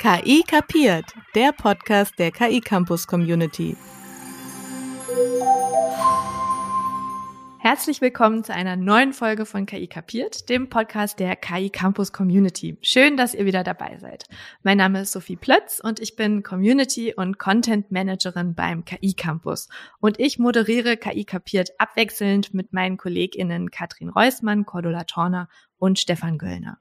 KI 0.00 0.44
kapiert, 0.46 1.06
der 1.34 1.50
Podcast 1.50 2.16
der 2.20 2.30
KI 2.30 2.60
Campus 2.60 3.08
Community. 3.08 3.76
Herzlich 7.58 8.00
willkommen 8.00 8.44
zu 8.44 8.54
einer 8.54 8.76
neuen 8.76 9.12
Folge 9.12 9.44
von 9.44 9.66
KI 9.66 9.88
kapiert, 9.88 10.48
dem 10.48 10.68
Podcast 10.68 11.18
der 11.18 11.34
KI 11.34 11.70
Campus 11.70 12.12
Community. 12.12 12.78
Schön, 12.80 13.16
dass 13.16 13.34
ihr 13.34 13.44
wieder 13.44 13.64
dabei 13.64 13.98
seid. 13.98 14.26
Mein 14.62 14.78
Name 14.78 15.00
ist 15.00 15.10
Sophie 15.10 15.34
Plötz 15.34 15.80
und 15.82 15.98
ich 15.98 16.14
bin 16.14 16.44
Community 16.44 17.12
und 17.12 17.40
Content 17.40 17.90
Managerin 17.90 18.54
beim 18.54 18.84
KI 18.84 19.14
Campus. 19.14 19.68
Und 19.98 20.20
ich 20.20 20.38
moderiere 20.38 20.96
KI 20.96 21.24
kapiert 21.24 21.70
abwechselnd 21.78 22.54
mit 22.54 22.72
meinen 22.72 22.98
KollegInnen 22.98 23.72
Katrin 23.72 24.10
Reusmann, 24.10 24.64
Cordula 24.64 25.02
Torner 25.02 25.48
und 25.76 25.98
Stefan 25.98 26.38
Göllner. 26.38 26.78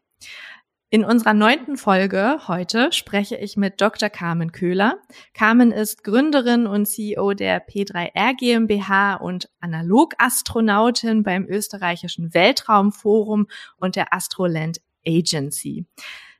In 0.89 1.03
unserer 1.03 1.33
neunten 1.33 1.75
Folge 1.75 2.47
heute 2.47 2.93
spreche 2.93 3.35
ich 3.35 3.57
mit 3.57 3.81
Dr. 3.81 4.09
Carmen 4.09 4.53
Köhler. 4.53 4.99
Carmen 5.33 5.73
ist 5.73 6.05
Gründerin 6.05 6.65
und 6.65 6.85
CEO 6.85 7.33
der 7.33 7.67
P3R 7.67 8.33
GmbH 8.37 9.15
und 9.15 9.49
Analogastronautin 9.59 11.23
beim 11.23 11.45
österreichischen 11.45 12.33
Weltraumforum 12.33 13.47
und 13.75 13.97
der 13.97 14.13
Astroland 14.13 14.79
Agency. 15.05 15.85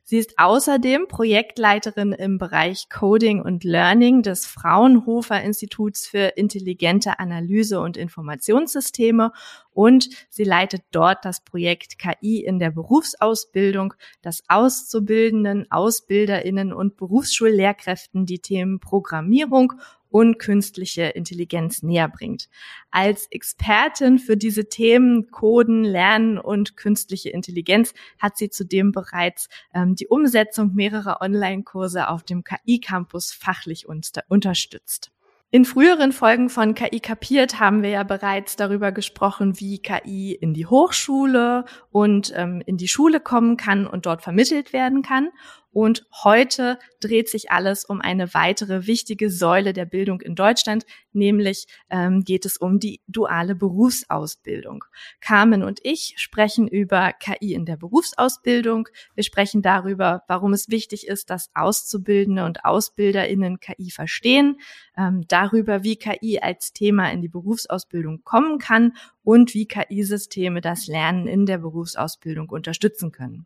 Sie 0.10 0.20
ist 0.20 0.36
außerdem 0.40 1.10
Projektleiterin 1.10 2.14
im 2.14 2.38
Bereich 2.38 2.88
Coding 2.88 3.42
und 3.42 3.66
Learning 3.66 4.22
des 4.22 4.46
Fraunhofer 4.46 5.42
Instituts 5.42 6.08
für 6.08 6.38
intelligente 6.38 7.20
Analyse 7.20 7.82
und 7.82 7.98
Informationssysteme 7.98 9.34
und 9.74 10.08
sie 10.30 10.46
leitet 10.46 10.84
dort 10.92 11.26
das 11.26 11.44
Projekt 11.44 12.00
KI 12.00 12.40
in 12.40 12.58
der 12.58 12.72
Berufsausbildung, 12.72 13.96
das 14.22 14.44
Auszubildenden, 14.48 15.70
Ausbilderinnen 15.70 16.72
und 16.72 16.96
Berufsschullehrkräften 16.96 18.26
die 18.26 18.40
Themen 18.40 18.80
Programmierung 18.80 19.74
und 20.10 20.40
künstliche 20.40 21.04
Intelligenz 21.04 21.84
näher 21.84 22.08
bringt. 22.08 22.50
Als 22.92 23.28
Expertin 23.32 24.20
für 24.20 24.38
diese 24.38 24.70
Themen 24.70 25.32
Coden, 25.32 25.84
Lernen 25.84 26.38
und 26.38 26.78
künstliche 26.78 27.30
Intelligenz 27.30 27.94
hat 28.20 28.38
sie 28.38 28.50
zudem 28.50 28.92
bereits 28.92 29.50
ähm, 29.74 29.96
die 29.96 30.08
Umsetzung 30.08 30.74
mehrerer 30.74 31.22
Online-Kurse 31.22 32.08
auf 32.10 32.24
dem 32.24 32.44
KI-Campus 32.44 33.32
fachlich 33.32 33.88
unterstützt. 33.88 35.12
In 35.50 35.64
früheren 35.64 36.12
Folgen 36.12 36.50
von 36.50 36.76
KI 36.76 37.00
kapiert 37.00 37.58
haben 37.58 37.82
wir 37.82 37.90
ja 37.90 38.04
bereits 38.04 38.58
darüber 38.58 38.92
gesprochen, 38.92 39.62
wie 39.62 39.80
KI 39.80 40.34
in 40.34 40.54
die 40.54 40.66
Hochschule 40.66 41.64
und 41.90 42.34
ähm, 42.36 42.62
in 42.66 42.76
die 42.76 42.90
Schule 42.90 43.22
kommen 43.22 43.56
kann 43.56 43.88
und 43.88 44.06
dort 44.06 44.22
vermittelt 44.22 44.74
werden 44.74 45.04
kann. 45.04 45.30
Und 45.78 46.08
heute 46.24 46.80
dreht 47.00 47.30
sich 47.30 47.52
alles 47.52 47.86
um 47.86 48.02
eine 48.02 48.34
weitere 48.34 48.88
wichtige 48.88 49.30
Säule 49.30 49.74
der 49.74 49.86
Bildung 49.86 50.22
in 50.22 50.34
Deutschland, 50.34 50.88
nämlich 51.14 51.68
ähm, 51.92 52.24
geht 52.24 52.48
es 52.48 52.58
um 52.58 52.80
die 52.80 53.02
duale 53.06 53.54
Berufsausbildung. 53.54 54.86
Carmen 55.22 55.62
und 55.62 55.80
ich 55.84 56.16
sprechen 56.18 56.68
über 56.68 57.14
KI 57.14 57.54
in 57.54 57.66
der 57.66 57.78
Berufsausbildung. 57.78 58.90
Wir 59.14 59.24
sprechen 59.24 59.62
darüber, 59.62 60.24
warum 60.28 60.54
es 60.54 60.68
wichtig 60.70 61.08
ist, 61.08 61.30
dass 61.30 61.52
Auszubildende 61.54 62.46
und 62.46 62.66
Ausbilderinnen 62.66 63.60
KI 63.60 63.92
verstehen, 63.92 64.60
ähm, 64.98 65.26
darüber, 65.28 65.84
wie 65.84 65.98
KI 65.98 66.40
als 66.42 66.74
Thema 66.74 67.12
in 67.12 67.22
die 67.22 67.30
Berufsausbildung 67.30 68.24
kommen 68.24 68.58
kann 68.58 68.94
und 69.22 69.54
wie 69.54 69.68
KI-Systeme 69.68 70.60
das 70.60 70.88
Lernen 70.88 71.28
in 71.28 71.46
der 71.46 71.60
Berufsausbildung 71.60 72.50
unterstützen 72.50 73.12
können. 73.12 73.46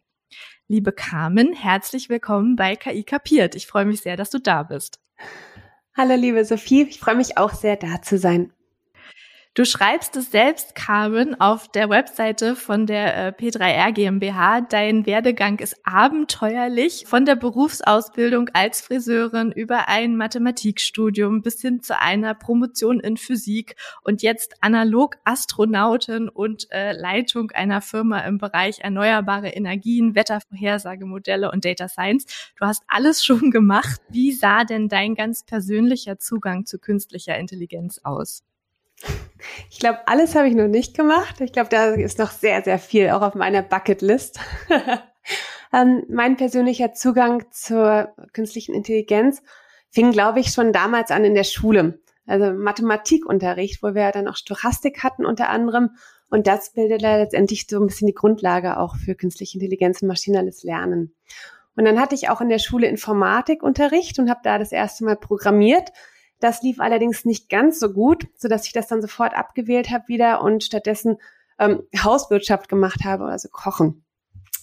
Liebe 0.68 0.92
Carmen, 0.92 1.54
herzlich 1.54 2.10
willkommen 2.10 2.56
bei 2.56 2.76
KI 2.76 3.04
Kapiert. 3.04 3.56
Ich 3.56 3.68
freue 3.68 3.86
mich 3.86 4.02
sehr, 4.02 4.18
dass 4.18 4.30
du 4.30 4.40
da 4.40 4.64
bist. 4.64 5.00
Hallo, 5.98 6.16
liebe 6.16 6.46
Sophie. 6.46 6.84
Ich 6.84 7.00
freue 7.00 7.16
mich 7.16 7.38
auch 7.38 7.54
sehr, 7.54 7.76
da 7.76 8.02
zu 8.02 8.18
sein. 8.18 8.54
Du 9.54 9.66
schreibst 9.66 10.16
es 10.16 10.32
selbst, 10.32 10.76
Carmen, 10.76 11.38
auf 11.42 11.68
der 11.68 11.90
Webseite 11.90 12.56
von 12.56 12.86
der 12.86 13.18
äh, 13.18 13.30
P3R 13.32 13.92
GmbH. 13.92 14.62
Dein 14.62 15.06
Werdegang 15.06 15.60
ist 15.60 15.76
abenteuerlich. 15.84 17.04
Von 17.06 17.26
der 17.26 17.36
Berufsausbildung 17.36 18.48
als 18.54 18.80
Friseurin 18.80 19.52
über 19.52 19.90
ein 19.90 20.16
Mathematikstudium 20.16 21.42
bis 21.42 21.60
hin 21.60 21.82
zu 21.82 22.00
einer 22.00 22.34
Promotion 22.34 23.02
in 23.02 23.18
Physik 23.18 23.76
und 24.04 24.22
jetzt 24.22 24.56
analog 24.62 25.18
Astronautin 25.26 26.30
und 26.30 26.72
äh, 26.72 26.94
Leitung 26.94 27.52
einer 27.52 27.82
Firma 27.82 28.20
im 28.22 28.38
Bereich 28.38 28.80
erneuerbare 28.80 29.50
Energien, 29.50 30.16
Wettervorhersagemodelle 30.16 31.52
und 31.52 31.66
Data 31.66 31.90
Science. 31.90 32.54
Du 32.58 32.66
hast 32.66 32.84
alles 32.88 33.22
schon 33.26 33.52
gemacht. 33.52 34.00
Wie 34.08 34.32
sah 34.32 34.64
denn 34.64 34.88
dein 34.88 35.14
ganz 35.14 35.44
persönlicher 35.44 36.20
Zugang 36.20 36.66
zu 36.66 36.80
künstlicher 36.80 37.38
Intelligenz 37.38 38.00
aus? 38.06 38.46
Ich 39.70 39.80
glaube, 39.80 40.00
alles 40.06 40.36
habe 40.36 40.48
ich 40.48 40.56
noch 40.56 40.68
nicht 40.68 40.96
gemacht. 40.96 41.42
Ich 41.42 41.52
glaube, 41.52 41.70
da 41.70 41.86
ist 41.86 42.20
noch 42.20 42.32
sehr, 42.32 42.64
sehr 42.64 42.80
viel 42.80 43.10
auch 43.10 43.22
auf 43.22 43.36
meiner 43.36 43.62
Bucketlist. 43.62 44.40
ähm, 45.74 46.04
mein 46.10 46.38
persönlicher 46.38 46.94
Zugang 46.94 47.46
zur 47.52 48.14
künstlichen 48.34 48.76
Intelligenz 48.76 49.42
fing, 49.90 50.12
glaube 50.12 50.40
ich, 50.40 50.52
schon 50.52 50.74
damals 50.74 51.12
an 51.12 51.26
in 51.26 51.36
der 51.36 51.44
Schule. 51.44 52.00
Also 52.26 52.54
Mathematikunterricht, 52.54 53.82
wo 53.84 53.94
wir 53.94 54.12
dann 54.12 54.28
auch 54.28 54.36
Stochastik 54.36 55.04
hatten 55.04 55.26
unter 55.26 55.50
anderem. 55.50 55.92
Und 56.30 56.48
das 56.48 56.72
bildet 56.74 57.02
letztendlich 57.02 57.68
so 57.70 57.80
ein 57.80 57.88
bisschen 57.88 58.08
die 58.08 58.14
Grundlage 58.14 58.78
auch 58.78 58.96
für 58.96 59.16
künstliche 59.16 59.58
Intelligenz 59.58 60.02
und 60.02 60.08
maschinelles 60.08 60.64
Lernen. 60.64 61.14
Und 61.76 61.86
dann 61.86 62.00
hatte 62.00 62.16
ich 62.16 62.30
auch 62.30 62.42
in 62.42 62.50
der 62.50 62.60
Schule 62.60 62.88
Informatikunterricht 62.88 64.20
und 64.20 64.30
habe 64.30 64.42
da 64.44 64.58
das 64.58 64.72
erste 64.72 65.04
Mal 65.04 65.16
programmiert 65.18 65.92
das 66.42 66.62
lief 66.62 66.80
allerdings 66.80 67.24
nicht 67.24 67.50
ganz 67.50 67.80
so 67.80 67.94
gut, 67.94 68.28
so 68.36 68.48
dass 68.48 68.66
ich 68.66 68.74
das 68.74 68.88
dann 68.88 69.02
sofort 69.02 69.34
abgewählt 69.34 69.92
habe 69.92 70.08
wieder 70.08 70.42
und 70.42 70.64
stattdessen 70.64 71.18
ähm, 71.60 71.84
Hauswirtschaft 72.04 72.68
gemacht 72.68 73.06
habe, 73.06 73.26
also 73.26 73.48
Kochen. 73.50 74.04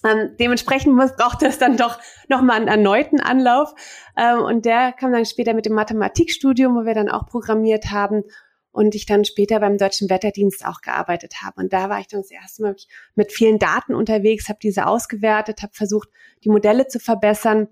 Ähm, 0.05 0.37
dementsprechend 0.39 0.95
muss, 0.95 1.17
brauchte 1.17 1.47
es 1.47 1.59
dann 1.59 1.77
doch 1.77 1.99
nochmal 2.29 2.57
einen 2.57 2.69
erneuten 2.69 3.21
Anlauf. 3.21 3.75
Ähm, 4.17 4.41
und 4.41 4.65
der 4.65 4.93
kam 4.93 5.13
dann 5.13 5.25
später 5.25 5.55
mit 5.55 5.67
dem 5.67 5.75
Mathematikstudium, 5.75 6.75
wo 6.75 6.85
wir 6.85 6.95
dann 6.95 7.09
auch 7.09 7.27
programmiert 7.27 7.91
haben 7.91 8.25
und 8.71 8.95
ich 8.95 9.07
dann 9.07 9.25
später 9.25 9.61
beim 9.61 9.79
Deutschen 9.79 10.11
Wetterdienst 10.11 10.65
auch 10.65 10.83
gearbeitet 10.83 11.43
habe. 11.43 11.61
Und 11.61 11.73
da 11.73 11.89
war 11.89 12.01
ich 12.01 12.07
dann 12.07 12.21
das 12.21 12.31
erste 12.31 12.63
Mal 12.63 12.77
mit 13.15 13.33
vielen 13.33 13.59
Daten 13.59 13.95
unterwegs, 13.95 14.49
habe 14.49 14.59
diese 14.63 14.87
ausgewertet, 14.87 15.63
habe 15.63 15.73
versucht, 15.75 16.09
die 16.45 16.51
Modelle 16.51 16.87
zu 16.87 17.01
verbessern 17.01 17.69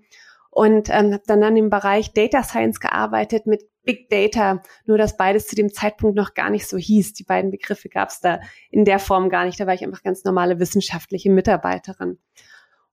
und 0.49 0.89
ähm, 0.89 1.13
habe 1.13 1.23
dann 1.27 1.43
an 1.43 1.55
dem 1.55 1.69
Bereich 1.69 2.13
Data 2.13 2.43
Science 2.43 2.79
gearbeitet 2.79 3.45
mit 3.45 3.69
Big 3.87 4.09
Data, 4.09 4.61
nur 4.85 4.99
dass 4.99 5.17
beides 5.17 5.47
zu 5.47 5.55
dem 5.55 5.73
Zeitpunkt 5.73 6.15
noch 6.15 6.35
gar 6.35 6.51
nicht 6.51 6.67
so 6.67 6.77
hieß. 6.77 7.13
Die 7.13 7.23
beiden 7.23 7.49
Begriffe 7.49 7.89
gab 7.89 8.09
es 8.09 8.19
da 8.19 8.39
in 8.69 8.85
der 8.85 8.99
Form 8.99 9.29
gar 9.29 9.45
nicht. 9.45 9.59
Da 9.59 9.65
war 9.65 9.73
ich 9.73 9.83
einfach 9.83 10.03
ganz 10.03 10.23
normale 10.25 10.59
wissenschaftliche 10.59 11.31
Mitarbeiterin. 11.31 12.19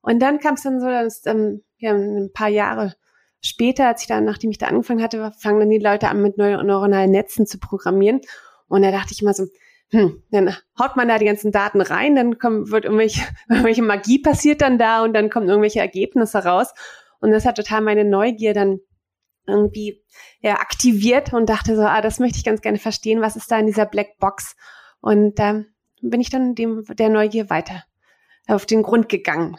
Und 0.00 0.20
dann 0.20 0.38
kam 0.38 0.54
es 0.54 0.62
dann 0.62 0.80
so, 0.80 0.86
dass 0.86 1.26
ähm, 1.26 1.62
ja, 1.78 1.92
ein 1.92 2.30
paar 2.32 2.48
Jahre 2.48 2.94
später, 3.40 3.88
als 3.88 4.02
ich 4.02 4.08
dann, 4.08 4.24
nachdem 4.24 4.50
ich 4.50 4.58
da 4.58 4.68
angefangen 4.68 5.02
hatte, 5.02 5.32
fangen 5.38 5.60
dann 5.60 5.70
die 5.70 5.78
Leute 5.78 6.08
an, 6.08 6.22
mit 6.22 6.38
neuronalen 6.38 7.10
Netzen 7.10 7.46
zu 7.46 7.58
programmieren. 7.58 8.20
Und 8.68 8.82
da 8.82 8.90
dachte 8.90 9.12
ich 9.12 9.20
immer 9.20 9.34
so, 9.34 9.46
hm, 9.90 10.22
dann 10.30 10.54
haut 10.78 10.96
man 10.96 11.08
da 11.08 11.18
die 11.18 11.26
ganzen 11.26 11.52
Daten 11.52 11.80
rein, 11.80 12.16
dann 12.16 12.38
kommt, 12.38 12.70
wird 12.70 12.84
irgendwelche, 12.84 13.22
irgendwelche 13.48 13.82
Magie 13.82 14.18
passiert 14.18 14.62
dann 14.62 14.78
da 14.78 15.02
und 15.02 15.12
dann 15.12 15.28
kommen 15.28 15.48
irgendwelche 15.48 15.80
Ergebnisse 15.80 16.44
raus. 16.44 16.72
Und 17.20 17.32
das 17.32 17.44
hat 17.44 17.56
total 17.56 17.80
meine 17.80 18.04
Neugier 18.04 18.54
dann 18.54 18.80
irgendwie 19.46 20.02
ja, 20.40 20.54
aktiviert 20.54 21.32
und 21.32 21.48
dachte 21.48 21.76
so, 21.76 21.82
ah, 21.82 22.00
das 22.00 22.18
möchte 22.18 22.38
ich 22.38 22.44
ganz 22.44 22.60
gerne 22.60 22.78
verstehen, 22.78 23.20
was 23.20 23.36
ist 23.36 23.50
da 23.50 23.58
in 23.58 23.66
dieser 23.66 23.86
Black 23.86 24.18
Box? 24.18 24.56
Und 25.00 25.38
da 25.38 25.50
ähm, 25.50 25.66
bin 26.00 26.20
ich 26.20 26.30
dann 26.30 26.54
dem 26.54 26.84
der 26.84 27.08
Neugier 27.08 27.50
weiter 27.50 27.84
auf 28.46 28.66
den 28.66 28.82
Grund 28.82 29.08
gegangen. 29.08 29.56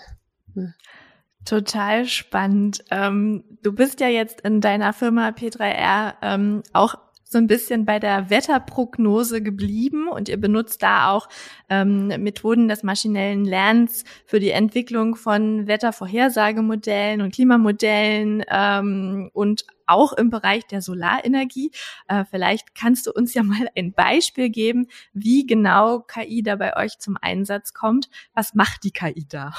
Total 1.43 2.05
spannend. 2.05 2.83
Ähm, 2.89 3.43
du 3.61 3.73
bist 3.73 3.99
ja 3.99 4.07
jetzt 4.07 4.41
in 4.41 4.61
deiner 4.61 4.93
Firma 4.93 5.29
P3R 5.29 6.15
ähm, 6.21 6.63
auch 6.73 6.95
so 7.35 7.39
ein 7.39 7.47
bisschen 7.47 7.83
bei 7.83 7.99
der 7.99 8.29
Wetterprognose 8.29 9.41
geblieben 9.41 10.07
und 10.07 10.29
ihr 10.29 10.39
benutzt 10.39 10.81
da 10.81 11.11
auch 11.11 11.27
ähm, 11.69 12.07
Methoden 12.07 12.69
des 12.69 12.81
maschinellen 12.81 13.43
Lernens 13.43 14.05
für 14.25 14.39
die 14.39 14.51
Entwicklung 14.51 15.17
von 15.17 15.67
Wettervorhersagemodellen 15.67 17.19
und 17.19 17.33
Klimamodellen 17.33 18.41
ähm, 18.47 19.29
und 19.33 19.65
auch 19.85 20.13
im 20.13 20.29
Bereich 20.29 20.65
der 20.67 20.81
Solarenergie. 20.81 21.71
Äh, 22.07 22.23
vielleicht 22.31 22.73
kannst 22.73 23.05
du 23.05 23.11
uns 23.11 23.33
ja 23.33 23.43
mal 23.43 23.67
ein 23.75 23.91
Beispiel 23.91 24.49
geben, 24.49 24.87
wie 25.11 25.45
genau 25.45 25.99
KI 25.99 26.41
da 26.41 26.55
bei 26.55 26.77
euch 26.77 26.99
zum 26.99 27.17
Einsatz 27.21 27.73
kommt. 27.73 28.09
Was 28.33 28.53
macht 28.53 28.85
die 28.85 28.91
KI 28.91 29.25
da? 29.27 29.53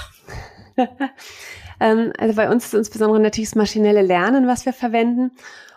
ähm, 1.78 2.10
also 2.18 2.34
bei 2.34 2.48
uns 2.50 2.64
ist 2.64 2.74
insbesondere 2.74 3.20
natürlich 3.20 3.50
das 3.50 3.56
maschinelle 3.56 4.00
Lernen, 4.00 4.46
was 4.46 4.64
wir 4.64 4.72
verwenden. 4.72 5.32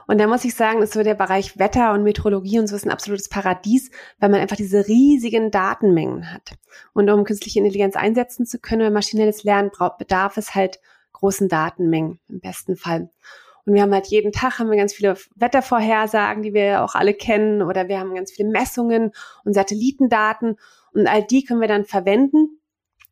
Und 0.09 0.17
da 0.17 0.25
muss 0.25 0.43
ich 0.43 0.55
sagen, 0.55 0.81
ist 0.81 0.93
so 0.93 1.03
der 1.03 1.13
Bereich 1.13 1.59
Wetter 1.59 1.93
und 1.93 2.01
Meteorologie 2.01 2.57
und 2.57 2.65
so 2.65 2.75
ist 2.75 2.83
ein 2.83 2.91
absolutes 2.91 3.29
Paradies, 3.29 3.91
weil 4.17 4.29
man 4.29 4.41
einfach 4.41 4.55
diese 4.55 4.87
riesigen 4.87 5.51
Datenmengen 5.51 6.33
hat. 6.33 6.53
Und 6.93 7.11
um 7.11 7.23
künstliche 7.23 7.59
Intelligenz 7.59 7.95
einsetzen 7.95 8.47
zu 8.47 8.57
können, 8.57 8.81
oder 8.81 8.89
maschinelles 8.89 9.43
Lernen, 9.43 9.69
bedarf 9.99 10.37
es 10.37 10.55
halt 10.55 10.79
großen 11.13 11.47
Datenmengen 11.47 12.19
im 12.27 12.39
besten 12.39 12.75
Fall. 12.75 13.11
Und 13.67 13.75
wir 13.75 13.83
haben 13.83 13.93
halt 13.93 14.07
jeden 14.07 14.31
Tag 14.31 14.57
haben 14.57 14.71
wir 14.71 14.77
ganz 14.77 14.95
viele 14.95 15.15
Wettervorhersagen, 15.35 16.41
die 16.41 16.55
wir 16.55 16.83
auch 16.83 16.95
alle 16.95 17.13
kennen, 17.13 17.61
oder 17.61 17.87
wir 17.87 17.99
haben 17.99 18.15
ganz 18.15 18.31
viele 18.31 18.49
Messungen 18.49 19.11
und 19.45 19.53
Satellitendaten 19.53 20.57
und 20.91 21.05
all 21.05 21.23
die 21.23 21.43
können 21.43 21.61
wir 21.61 21.67
dann 21.67 21.85
verwenden, 21.85 22.58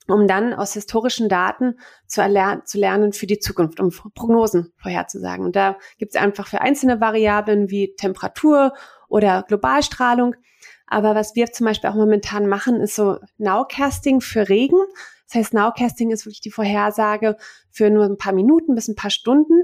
um 0.09 0.27
dann 0.27 0.54
aus 0.54 0.74
historischen 0.74 1.30
Daten 1.30 1.80
zu, 2.06 2.21
erler 2.21 2.63
zu 2.65 2.77
lernen 2.77 3.13
für 3.13 3.27
die 3.27 3.39
Zukunft, 3.39 3.80
um 3.80 3.92
Prognosen 3.92 4.74
vorherzusagen. 4.77 5.45
Und 5.45 5.56
da 5.56 5.77
gibt 5.98 6.15
es 6.15 6.21
einfach 6.21 6.48
für 6.48 6.62
einzelne 6.62 7.01
Variablen 7.01 7.69
wie 7.69 7.95
Temperatur 7.95 8.74
oder 9.09 9.44
Globalstrahlung. 9.48 10.36
Aber 10.88 11.15
was 11.15 11.36
wir 11.36 11.51
zum 11.51 11.65
Beispiel 11.65 11.89
auch 11.89 11.95
momentan 11.95 12.48
machen, 12.48 12.80
ist 12.80 12.95
so 12.95 13.18
Nowcasting 13.38 14.21
für 14.21 14.48
Regen. 14.48 14.80
Das 15.27 15.36
heißt, 15.36 15.54
Nowcasting 15.54 16.12
ist 16.12 16.25
wirklich 16.25 16.42
die 16.42 16.51
Vorhersage 16.51 17.36
für 17.69 17.89
nur 17.89 18.06
ein 18.06 18.18
paar 18.18 18.33
Minuten 18.33 18.75
bis 18.75 18.88
ein 18.88 18.95
paar 18.95 19.12
Stunden. 19.12 19.63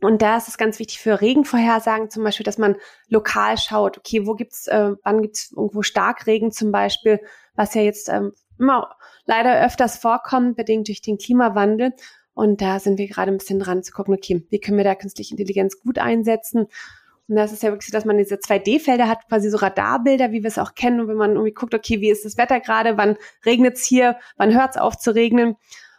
Und 0.00 0.22
da 0.22 0.36
ist 0.36 0.46
es 0.46 0.58
ganz 0.58 0.78
wichtig 0.78 1.00
für 1.00 1.20
Regenvorhersagen 1.20 2.10
zum 2.10 2.22
Beispiel, 2.22 2.44
dass 2.44 2.58
man 2.58 2.76
lokal 3.08 3.56
schaut, 3.56 3.96
okay, 3.98 4.26
wo 4.26 4.34
gibt's, 4.34 4.66
äh, 4.68 4.92
wann 5.02 5.22
gibt's 5.22 5.52
irgendwo 5.56 5.82
Starkregen 5.82 6.52
zum 6.52 6.70
Beispiel, 6.70 7.20
was 7.54 7.74
ja 7.74 7.80
jetzt 7.80 8.08
ähm, 8.10 8.32
immer 8.58 8.96
leider 9.24 9.64
öfters 9.64 9.96
vorkommt, 9.96 10.56
bedingt 10.56 10.88
durch 10.88 11.02
den 11.02 11.18
Klimawandel. 11.18 11.92
Und 12.34 12.60
da 12.60 12.80
sind 12.80 12.98
wir 12.98 13.08
gerade 13.08 13.32
ein 13.32 13.38
bisschen 13.38 13.58
dran 13.58 13.82
zu 13.82 13.92
gucken, 13.92 14.14
okay, 14.14 14.46
wie 14.50 14.60
können 14.60 14.76
wir 14.76 14.84
da 14.84 14.94
künstliche 14.94 15.32
Intelligenz 15.32 15.80
gut 15.80 15.98
einsetzen? 15.98 16.66
Und 17.28 17.36
das 17.36 17.52
ist 17.52 17.62
ja 17.62 17.70
wirklich 17.70 17.88
so, 17.88 17.92
dass 17.92 18.04
man 18.04 18.18
diese 18.18 18.36
2D-Felder 18.36 19.08
hat, 19.08 19.28
quasi 19.28 19.50
so 19.50 19.56
Radarbilder, 19.56 20.30
wie 20.30 20.42
wir 20.42 20.48
es 20.48 20.58
auch 20.58 20.74
kennen. 20.74 21.00
Und 21.00 21.08
wenn 21.08 21.16
man 21.16 21.32
irgendwie 21.32 21.54
guckt, 21.54 21.74
okay, 21.74 22.00
wie 22.00 22.10
ist 22.10 22.24
das 22.24 22.36
Wetter 22.36 22.60
gerade, 22.60 22.96
wann 22.96 23.16
regnet's 23.44 23.84
hier, 23.84 24.16
wann 24.36 24.54
hört's 24.54 24.76
auf 24.76 24.96
zu 24.96 25.14
regnen? 25.14 25.56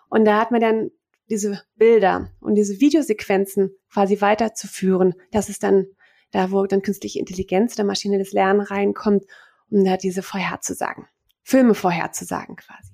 Und 0.10 0.26
da 0.26 0.40
hat 0.40 0.52
man 0.52 0.62
dann 0.62 0.92
diese 1.30 1.62
Bilder 1.76 2.32
und 2.40 2.56
diese 2.56 2.80
Videosequenzen 2.80 3.72
quasi 3.92 4.22
weiterzuführen. 4.22 5.16
Das 5.32 5.50
ist 5.50 5.64
dann 5.64 5.88
da, 6.32 6.52
wo 6.52 6.66
dann 6.66 6.82
künstliche 6.82 7.20
Intelligenz 7.20 7.76
der 7.76 7.86
Maschine 7.86 8.18
des 8.18 8.32
Lernen 8.32 8.62
reinkommt, 8.62 9.26
um 9.70 9.84
da 9.84 9.98
diese 9.98 10.22
vorherzusagen. 10.22 11.08
Filme 11.48 11.76
vorherzusagen 11.76 12.58
quasi. 12.58 12.92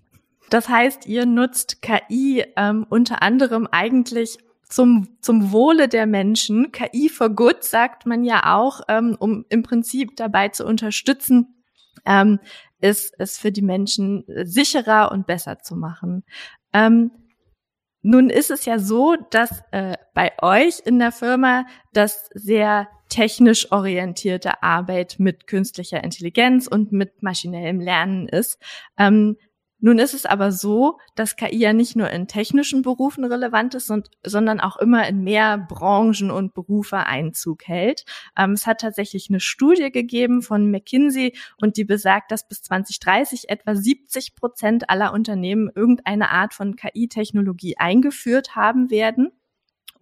Das 0.52 0.70
heißt, 0.70 1.08
ihr 1.08 1.26
nutzt 1.26 1.82
KI 1.82 2.46
ähm, 2.56 2.86
unter 2.88 3.24
anderem 3.24 3.68
eigentlich 3.72 4.38
zum, 4.70 5.18
zum 5.22 5.52
Wohle 5.52 5.88
der 5.88 6.06
Menschen. 6.06 6.72
KI 6.72 7.10
for 7.10 7.32
Good 7.32 7.64
sagt 7.64 8.06
man 8.06 8.24
ja 8.24 8.56
auch, 8.56 8.82
ähm, 8.90 9.18
um 9.20 9.44
im 9.50 9.64
Prinzip 9.64 10.16
dabei 10.18 10.50
zu 10.50 10.68
unterstützen, 10.68 11.64
ähm, 12.06 12.40
ist 12.80 13.16
es 13.18 13.40
für 13.40 13.52
die 13.52 13.64
Menschen 13.64 14.24
sicherer 14.44 15.12
und 15.12 15.26
besser 15.26 15.58
zu 15.58 15.76
machen. 15.76 16.24
Ähm, 16.74 17.10
nun 18.04 18.30
ist 18.30 18.52
es 18.52 18.66
ja 18.66 18.78
so, 18.78 19.16
dass 19.32 19.64
äh, 19.72 19.98
bei 20.14 20.32
euch 20.44 20.80
in 20.86 21.00
der 21.00 21.12
Firma 21.12 21.66
das 21.92 22.30
sehr 22.36 22.88
technisch 23.14 23.72
orientierte 23.72 24.64
Arbeit 24.64 25.18
mit 25.20 25.46
künstlicher 25.46 26.04
Intelligenz 26.04 26.66
und 26.66 26.92
mit 26.92 27.22
maschinellem 27.22 27.80
Lernen 27.80 28.28
ist. 28.28 28.58
Ähm, 28.98 29.38
nun 29.80 30.00
ist 30.00 30.16
es 30.16 30.26
aber 30.26 30.52
so, 30.52 30.98
dass 31.14 31.36
KI 31.36 31.58
ja 31.58 31.74
nicht 31.74 31.96
nur 31.96 32.10
in 32.10 32.28
technischen 32.28 32.82
Berufen 32.82 33.24
relevant 33.24 33.76
ist, 33.76 33.94
sondern 34.26 34.60
auch 34.60 34.78
immer 34.78 35.08
in 35.08 35.24
mehr 35.24 35.60
Branchen 35.60 36.32
und 36.32 36.56
Berufe 36.56 37.06
Einzug 37.06 37.68
hält. 37.68 38.04
Ähm, 38.36 38.54
es 38.54 38.66
hat 38.66 38.82
tatsächlich 38.82 39.30
eine 39.30 39.42
Studie 39.42 39.92
gegeben 39.92 40.42
von 40.42 40.72
McKinsey 40.72 41.36
und 41.62 41.78
die 41.78 41.84
besagt, 41.84 42.32
dass 42.32 42.48
bis 42.48 42.64
2030 42.64 43.50
etwa 43.50 43.76
70 43.76 44.36
Prozent 44.36 44.90
aller 44.90 45.14
Unternehmen 45.14 45.70
irgendeine 45.76 46.30
Art 46.32 46.56
von 46.56 46.76
KI-Technologie 46.76 47.78
eingeführt 47.78 48.56
haben 48.56 48.90
werden. 48.90 49.34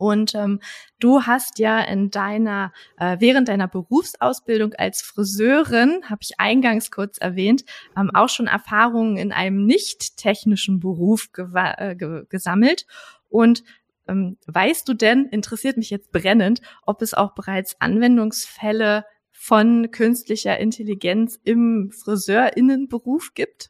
Und 0.02 0.34
ähm, 0.34 0.60
du 1.00 1.28
hast 1.28 1.60
ja 1.60 1.80
in 1.80 2.10
deiner, 2.10 2.74
äh, 2.98 3.18
während 3.20 3.50
deiner 3.50 3.68
Berufsausbildung 3.68 4.74
als 4.74 5.04
Friseurin, 5.04 6.02
habe 6.10 6.22
ich 6.24 6.40
eingangs 6.40 6.90
kurz 6.90 7.20
erwähnt, 7.20 7.66
ähm, 7.96 8.10
auch 8.16 8.28
schon 8.28 8.48
Erfahrungen 8.48 9.18
in 9.18 9.32
einem 9.32 9.68
nicht 9.68 10.18
technischen 10.18 10.80
Beruf 10.80 11.30
äh, 11.38 11.96
gesammelt. 11.96 12.88
Und 13.30 13.64
ähm, 14.08 14.38
weißt 14.48 14.90
du 14.90 14.96
denn, 14.96 15.28
interessiert 15.28 15.78
mich 15.78 15.92
jetzt 15.92 16.12
brennend, 16.12 16.62
ob 16.84 17.04
es 17.04 17.14
auch 17.14 17.36
bereits 17.36 17.80
Anwendungsfälle 17.80 19.06
von 19.32 19.92
künstlicher 19.92 20.58
Intelligenz 20.58 21.40
im 21.44 21.92
Friseurinnenberuf 21.92 23.36
gibt? 23.36 23.70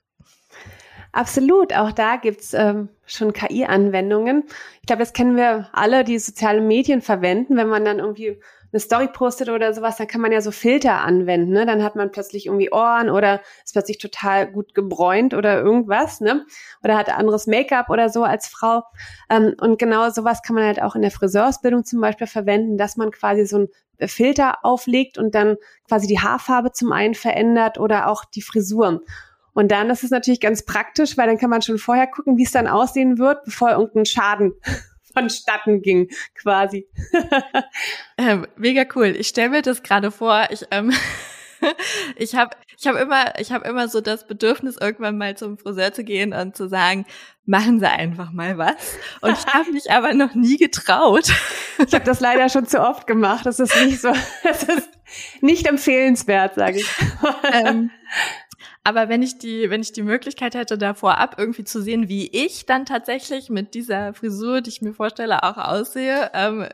Absolut, 1.13 1.73
auch 1.75 1.91
da 1.91 2.15
gibt's 2.15 2.53
ähm, 2.53 2.89
schon 3.05 3.33
KI-Anwendungen. 3.33 4.43
Ich 4.79 4.87
glaube, 4.87 5.01
das 5.01 5.13
kennen 5.13 5.35
wir 5.35 5.69
alle, 5.73 6.05
die 6.05 6.17
soziale 6.19 6.61
Medien 6.61 7.01
verwenden. 7.01 7.57
Wenn 7.57 7.67
man 7.67 7.83
dann 7.83 7.99
irgendwie 7.99 8.39
eine 8.71 8.79
Story 8.79 9.09
postet 9.11 9.49
oder 9.49 9.73
sowas, 9.73 9.97
dann 9.97 10.07
kann 10.07 10.21
man 10.21 10.31
ja 10.31 10.39
so 10.39 10.51
Filter 10.51 11.01
anwenden. 11.01 11.51
Ne? 11.51 11.65
Dann 11.65 11.83
hat 11.83 11.97
man 11.97 12.11
plötzlich 12.11 12.45
irgendwie 12.45 12.71
Ohren 12.71 13.09
oder 13.09 13.41
ist 13.65 13.73
plötzlich 13.73 13.97
total 13.97 14.49
gut 14.49 14.73
gebräunt 14.73 15.33
oder 15.33 15.59
irgendwas. 15.59 16.21
Ne? 16.21 16.45
Oder 16.83 16.97
hat 16.97 17.09
anderes 17.09 17.47
Make-up 17.47 17.89
oder 17.89 18.09
so 18.09 18.23
als 18.23 18.47
Frau. 18.47 18.83
Ähm, 19.29 19.55
und 19.59 19.77
genau 19.77 20.09
sowas 20.11 20.41
kann 20.41 20.55
man 20.55 20.65
halt 20.65 20.81
auch 20.81 20.95
in 20.95 21.01
der 21.01 21.11
Friseursbildung 21.11 21.83
zum 21.83 21.99
Beispiel 21.99 22.27
verwenden, 22.27 22.77
dass 22.77 22.95
man 22.95 23.11
quasi 23.11 23.45
so 23.45 23.59
ein 23.59 24.07
Filter 24.07 24.63
auflegt 24.63 25.17
und 25.17 25.35
dann 25.35 25.57
quasi 25.87 26.07
die 26.07 26.19
Haarfarbe 26.19 26.71
zum 26.71 26.93
einen 26.93 27.13
verändert 27.13 27.77
oder 27.77 28.07
auch 28.09 28.23
die 28.23 28.41
Frisur. 28.41 29.01
Und 29.53 29.71
dann 29.71 29.89
ist 29.89 30.03
es 30.03 30.11
natürlich 30.11 30.39
ganz 30.39 30.63
praktisch, 30.63 31.17
weil 31.17 31.27
dann 31.27 31.37
kann 31.37 31.49
man 31.49 31.61
schon 31.61 31.77
vorher 31.77 32.07
gucken, 32.07 32.37
wie 32.37 32.43
es 32.43 32.51
dann 32.51 32.67
aussehen 32.67 33.17
wird, 33.17 33.43
bevor 33.45 33.71
irgendein 33.71 34.05
Schaden 34.05 34.53
vonstatten 35.13 35.81
ging, 35.81 36.09
quasi. 36.35 36.87
ähm, 38.17 38.47
mega 38.55 38.85
cool. 38.95 39.07
Ich 39.07 39.27
stelle 39.27 39.49
mir 39.49 39.61
das 39.61 39.83
gerade 39.83 40.11
vor. 40.11 40.47
Ich 40.51 40.65
ähm, 40.71 40.93
ich 42.15 42.35
habe 42.35 42.55
ich 42.77 42.87
hab 42.87 42.95
immer 42.95 43.39
ich 43.39 43.51
habe 43.51 43.67
immer 43.67 43.87
so 43.87 44.01
das 44.01 44.27
Bedürfnis 44.27 44.77
irgendwann 44.77 45.17
mal 45.17 45.35
zum 45.37 45.57
Friseur 45.57 45.93
zu 45.93 46.03
gehen 46.03 46.33
und 46.33 46.55
zu 46.55 46.67
sagen 46.67 47.05
machen 47.45 47.79
Sie 47.79 47.89
einfach 47.89 48.31
mal 48.31 48.57
was 48.57 48.75
und 49.21 49.37
ich 49.37 49.45
habe 49.47 49.71
mich 49.71 49.91
aber 49.91 50.13
noch 50.13 50.35
nie 50.35 50.57
getraut 50.57 51.31
ich 51.85 51.93
habe 51.93 52.05
das 52.05 52.19
leider 52.19 52.49
schon 52.49 52.65
zu 52.65 52.81
oft 52.81 53.07
gemacht 53.07 53.45
das 53.45 53.59
ist 53.59 53.75
nicht 53.85 54.01
so 54.01 54.13
das 54.43 54.63
ist 54.63 54.89
nicht 55.41 55.67
empfehlenswert 55.67 56.55
sage 56.55 56.79
ich 56.79 56.89
ähm, 57.51 57.91
aber 58.83 59.09
wenn 59.09 59.21
ich 59.21 59.37
die, 59.37 59.69
wenn 59.69 59.81
ich 59.81 59.91
die 59.91 60.01
Möglichkeit 60.01 60.55
hätte, 60.55 60.77
da 60.77 60.93
vorab 60.93 61.35
irgendwie 61.37 61.63
zu 61.63 61.81
sehen, 61.81 62.09
wie 62.09 62.27
ich 62.27 62.65
dann 62.65 62.85
tatsächlich 62.85 63.49
mit 63.49 63.75
dieser 63.75 64.13
Frisur, 64.13 64.61
die 64.61 64.69
ich 64.69 64.81
mir 64.81 64.93
vorstelle, 64.93 65.43
auch 65.43 65.57
aussehe, 65.57 66.31
ähm, 66.33 66.67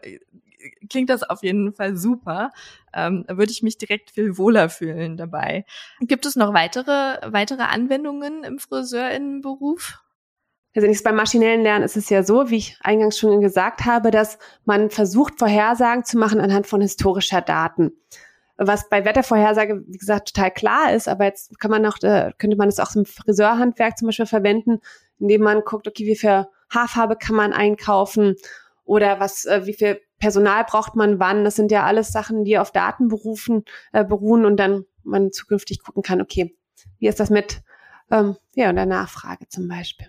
klingt 0.89 1.09
das 1.09 1.23
auf 1.23 1.43
jeden 1.43 1.73
Fall 1.73 1.97
super. 1.97 2.51
Ähm, 2.93 3.25
da 3.27 3.37
würde 3.37 3.51
ich 3.51 3.61
mich 3.61 3.77
direkt 3.77 4.11
viel 4.11 4.37
wohler 4.37 4.69
fühlen 4.69 5.17
dabei. 5.17 5.65
Gibt 5.99 6.25
es 6.25 6.35
noch 6.35 6.53
weitere, 6.53 7.19
weitere 7.31 7.63
Anwendungen 7.63 8.43
im 8.43 8.59
Friseurinnenberuf? 8.59 9.99
Also 10.75 11.03
beim 11.03 11.15
maschinellen 11.15 11.63
Lernen 11.63 11.83
ist 11.83 11.97
es 11.97 12.09
ja 12.09 12.23
so, 12.23 12.51
wie 12.51 12.57
ich 12.57 12.77
eingangs 12.81 13.17
schon 13.17 13.41
gesagt 13.41 13.85
habe, 13.85 14.11
dass 14.11 14.37
man 14.63 14.91
versucht, 14.91 15.39
Vorhersagen 15.39 16.05
zu 16.05 16.17
machen 16.17 16.39
anhand 16.39 16.67
von 16.67 16.81
historischer 16.81 17.41
Daten 17.41 17.93
was 18.57 18.89
bei 18.89 19.05
Wettervorhersage, 19.05 19.83
wie 19.87 19.97
gesagt, 19.97 20.33
total 20.33 20.51
klar 20.51 20.93
ist, 20.93 21.07
aber 21.07 21.25
jetzt 21.25 21.59
kann 21.59 21.71
man 21.71 21.81
noch, 21.81 22.01
äh, 22.01 22.31
könnte 22.37 22.57
man 22.57 22.69
es 22.69 22.79
auch 22.79 22.95
im 22.95 23.05
Friseurhandwerk 23.05 23.97
zum 23.97 24.07
Beispiel 24.07 24.25
verwenden, 24.25 24.79
indem 25.19 25.41
man 25.41 25.61
guckt, 25.61 25.87
okay, 25.87 26.05
wie 26.05 26.15
viel 26.15 26.47
Haarfarbe 26.69 27.15
kann 27.15 27.35
man 27.35 27.53
einkaufen 27.53 28.35
oder 28.83 29.19
was, 29.19 29.45
äh, 29.45 29.65
wie 29.65 29.73
viel 29.73 30.01
Personal 30.19 30.63
braucht 30.63 30.95
man 30.95 31.19
wann. 31.19 31.43
Das 31.43 31.55
sind 31.55 31.71
ja 31.71 31.85
alles 31.85 32.11
Sachen, 32.11 32.43
die 32.43 32.57
auf 32.57 32.71
Daten 32.71 33.07
berufen, 33.07 33.63
äh, 33.93 34.03
beruhen 34.03 34.45
und 34.45 34.57
dann 34.57 34.85
man 35.03 35.31
zukünftig 35.31 35.83
gucken 35.83 36.01
kann, 36.01 36.21
okay, 36.21 36.55
wie 36.99 37.07
ist 37.07 37.19
das 37.19 37.29
mit 37.29 37.61
ähm, 38.11 38.37
ja, 38.55 38.69
und 38.69 38.75
der 38.75 38.85
Nachfrage 38.85 39.47
zum 39.49 39.67
Beispiel. 39.67 40.07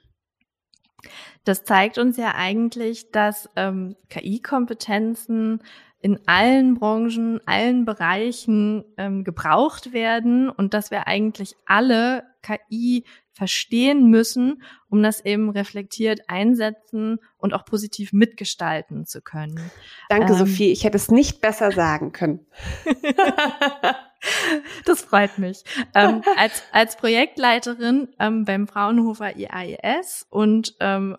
Das 1.44 1.64
zeigt 1.64 1.98
uns 1.98 2.16
ja 2.16 2.34
eigentlich, 2.34 3.10
dass 3.10 3.48
ähm, 3.56 3.96
KI-Kompetenzen 4.08 5.62
in 6.00 6.20
allen 6.26 6.74
Branchen, 6.74 7.40
allen 7.46 7.84
Bereichen 7.84 8.84
ähm, 8.96 9.24
gebraucht 9.24 9.92
werden 9.92 10.48
und 10.48 10.74
dass 10.74 10.90
wir 10.90 11.06
eigentlich 11.06 11.54
alle 11.66 12.24
KI 12.42 13.04
verstehen 13.32 14.10
müssen, 14.10 14.62
um 14.88 15.02
das 15.02 15.24
eben 15.24 15.50
reflektiert 15.50 16.22
einsetzen 16.28 17.18
und 17.36 17.54
auch 17.54 17.64
positiv 17.64 18.12
mitgestalten 18.12 19.06
zu 19.06 19.22
können. 19.22 19.70
Danke, 20.08 20.32
ähm, 20.32 20.38
Sophie. 20.38 20.72
Ich 20.72 20.84
hätte 20.84 20.96
es 20.96 21.10
nicht 21.10 21.40
besser 21.40 21.70
sagen 21.70 22.12
können. 22.12 22.46
das 24.84 25.02
freut 25.02 25.38
mich. 25.38 25.62
Ähm, 25.94 26.22
als, 26.36 26.64
als 26.72 26.96
Projektleiterin 26.96 28.08
ähm, 28.18 28.44
beim 28.44 28.66
Fraunhofer 28.66 29.36
IAES 29.36 30.26
und 30.30 30.74
ähm, 30.80 31.16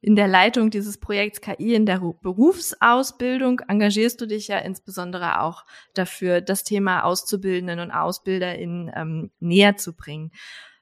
in 0.00 0.14
der 0.14 0.28
Leitung 0.28 0.70
dieses 0.70 0.98
Projekts 0.98 1.40
KI 1.40 1.74
in 1.74 1.84
der 1.84 1.98
Berufsausbildung 1.98 3.60
engagierst 3.66 4.20
du 4.20 4.26
dich 4.26 4.48
ja 4.48 4.58
insbesondere 4.58 5.40
auch 5.40 5.64
dafür, 5.94 6.40
das 6.40 6.62
Thema 6.62 7.02
Auszubildenden 7.02 7.80
und 7.80 7.90
AusbilderInnen 7.90 8.92
ähm, 8.94 9.30
näher 9.40 9.76
zu 9.76 9.96
bringen. 9.96 10.30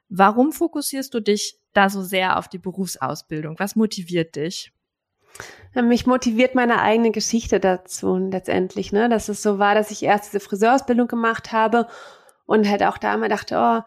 Warum 0.09 0.51
fokussierst 0.51 1.13
du 1.13 1.19
dich 1.19 1.57
da 1.73 1.89
so 1.89 2.01
sehr 2.01 2.37
auf 2.37 2.47
die 2.47 2.59
Berufsausbildung? 2.59 3.57
Was 3.59 3.75
motiviert 3.75 4.35
dich? 4.35 4.71
Mich 5.73 6.07
motiviert 6.07 6.55
meine 6.55 6.81
eigene 6.81 7.11
Geschichte 7.11 7.59
dazu 7.59 8.17
letztendlich, 8.17 8.91
ne? 8.91 9.09
Dass 9.09 9.29
es 9.29 9.43
so 9.43 9.59
war, 9.59 9.75
dass 9.75 9.91
ich 9.91 10.01
erst 10.01 10.27
diese 10.27 10.39
Friseurausbildung 10.39 11.07
gemacht 11.07 11.51
habe 11.51 11.87
und 12.45 12.67
halt 12.67 12.81
auch 12.83 12.97
da 12.97 13.13
immer 13.13 13.29
dachte, 13.29 13.57
oh, 13.57 13.81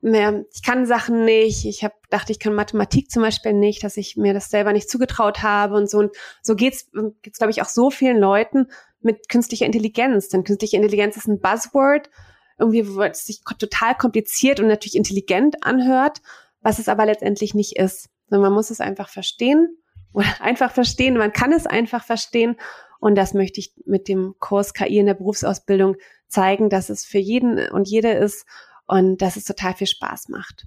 mehr, 0.00 0.44
ich 0.52 0.62
kann 0.62 0.86
Sachen 0.86 1.24
nicht. 1.24 1.64
Ich 1.64 1.82
habe 1.82 1.94
dachte, 2.10 2.32
ich 2.32 2.38
kann 2.38 2.54
Mathematik 2.54 3.10
zum 3.10 3.22
Beispiel 3.22 3.52
nicht, 3.52 3.82
dass 3.82 3.96
ich 3.96 4.16
mir 4.16 4.34
das 4.34 4.50
selber 4.50 4.72
nicht 4.72 4.90
zugetraut 4.90 5.42
habe 5.42 5.74
und 5.74 5.90
so. 5.90 5.98
Und 5.98 6.12
so 6.42 6.54
geht's, 6.54 6.90
geht's 7.22 7.38
glaube 7.38 7.50
ich, 7.50 7.62
auch 7.62 7.68
so 7.68 7.90
vielen 7.90 8.18
Leuten 8.18 8.68
mit 9.00 9.28
künstlicher 9.28 9.66
Intelligenz. 9.66 10.28
Denn 10.28 10.44
künstliche 10.44 10.76
Intelligenz 10.76 11.16
ist 11.16 11.28
ein 11.28 11.40
Buzzword, 11.40 12.10
irgendwie, 12.58 12.94
wo 12.94 13.02
es 13.02 13.26
sich 13.26 13.40
total 13.58 13.94
kompliziert 13.94 14.60
und 14.60 14.68
natürlich 14.68 14.96
intelligent 14.96 15.64
anhört, 15.64 16.20
was 16.60 16.78
es 16.78 16.88
aber 16.88 17.06
letztendlich 17.06 17.54
nicht 17.54 17.76
ist. 17.76 18.08
Sondern 18.28 18.50
man 18.50 18.54
muss 18.54 18.70
es 18.70 18.80
einfach 18.80 19.08
verstehen 19.08 19.76
oder 20.12 20.26
einfach 20.40 20.72
verstehen. 20.72 21.16
Man 21.16 21.32
kann 21.32 21.52
es 21.52 21.66
einfach 21.66 22.04
verstehen. 22.04 22.56
Und 22.98 23.14
das 23.14 23.34
möchte 23.34 23.60
ich 23.60 23.72
mit 23.84 24.08
dem 24.08 24.34
Kurs 24.38 24.72
KI 24.72 24.98
in 24.98 25.06
der 25.06 25.14
Berufsausbildung 25.14 25.96
zeigen, 26.28 26.70
dass 26.70 26.90
es 26.90 27.04
für 27.04 27.18
jeden 27.18 27.70
und 27.70 27.88
jede 27.88 28.12
ist 28.12 28.46
und 28.86 29.22
dass 29.22 29.36
es 29.36 29.44
total 29.44 29.74
viel 29.74 29.86
Spaß 29.86 30.28
macht. 30.28 30.66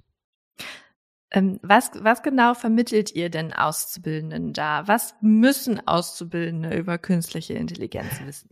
Ähm, 1.32 1.60
was, 1.62 1.90
was 1.94 2.22
genau 2.22 2.54
vermittelt 2.54 3.14
ihr 3.14 3.30
denn 3.30 3.52
Auszubildenden 3.52 4.52
da? 4.52 4.86
Was 4.86 5.14
müssen 5.20 5.86
Auszubildende 5.86 6.76
über 6.76 6.98
künstliche 6.98 7.54
Intelligenz 7.54 8.20
wissen? 8.24 8.50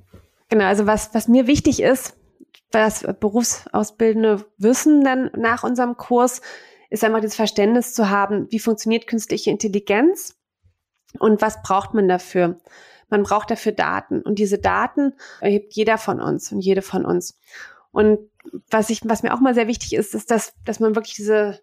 Genau, 0.49 0.65
also 0.65 0.87
was, 0.87 1.13
was 1.13 1.29
mir 1.29 1.47
wichtig 1.47 1.81
ist, 1.83 2.17
was 2.71 3.05
Berufsausbildende 3.19 4.47
wissen 4.59 5.03
dann 5.03 5.31
nach 5.37 5.65
unserem 5.65 5.97
Kurs, 5.97 6.41
ist 6.91 7.05
einfach 7.05 7.21
das 7.21 7.35
Verständnis 7.35 7.95
zu 7.95 8.11
haben, 8.11 8.47
wie 8.51 8.59
funktioniert 8.59 9.07
künstliche 9.07 9.51
Intelligenz 9.51 10.37
und 11.19 11.43
was 11.43 11.63
braucht 11.63 11.95
man 11.95 12.09
dafür? 12.09 12.61
Man 13.11 13.23
braucht 13.23 13.51
dafür 13.51 13.73
Daten 13.73 14.23
und 14.23 14.39
diese 14.39 14.59
Daten 14.59 15.15
erhebt 15.41 15.75
jeder 15.75 15.99
von 15.99 16.21
uns 16.21 16.53
und 16.53 16.61
jede 16.61 16.83
von 16.83 17.05
uns. 17.05 17.39
Und 17.99 18.31
was 18.71 18.91
ich, 18.91 19.01
was 19.07 19.25
mir 19.25 19.35
auch 19.35 19.41
mal 19.41 19.55
sehr 19.55 19.67
wichtig 19.67 19.93
ist, 19.93 20.15
ist, 20.15 20.31
dass, 20.31 20.55
dass 20.65 20.79
man 20.79 20.95
wirklich 20.95 21.17
diese, 21.17 21.59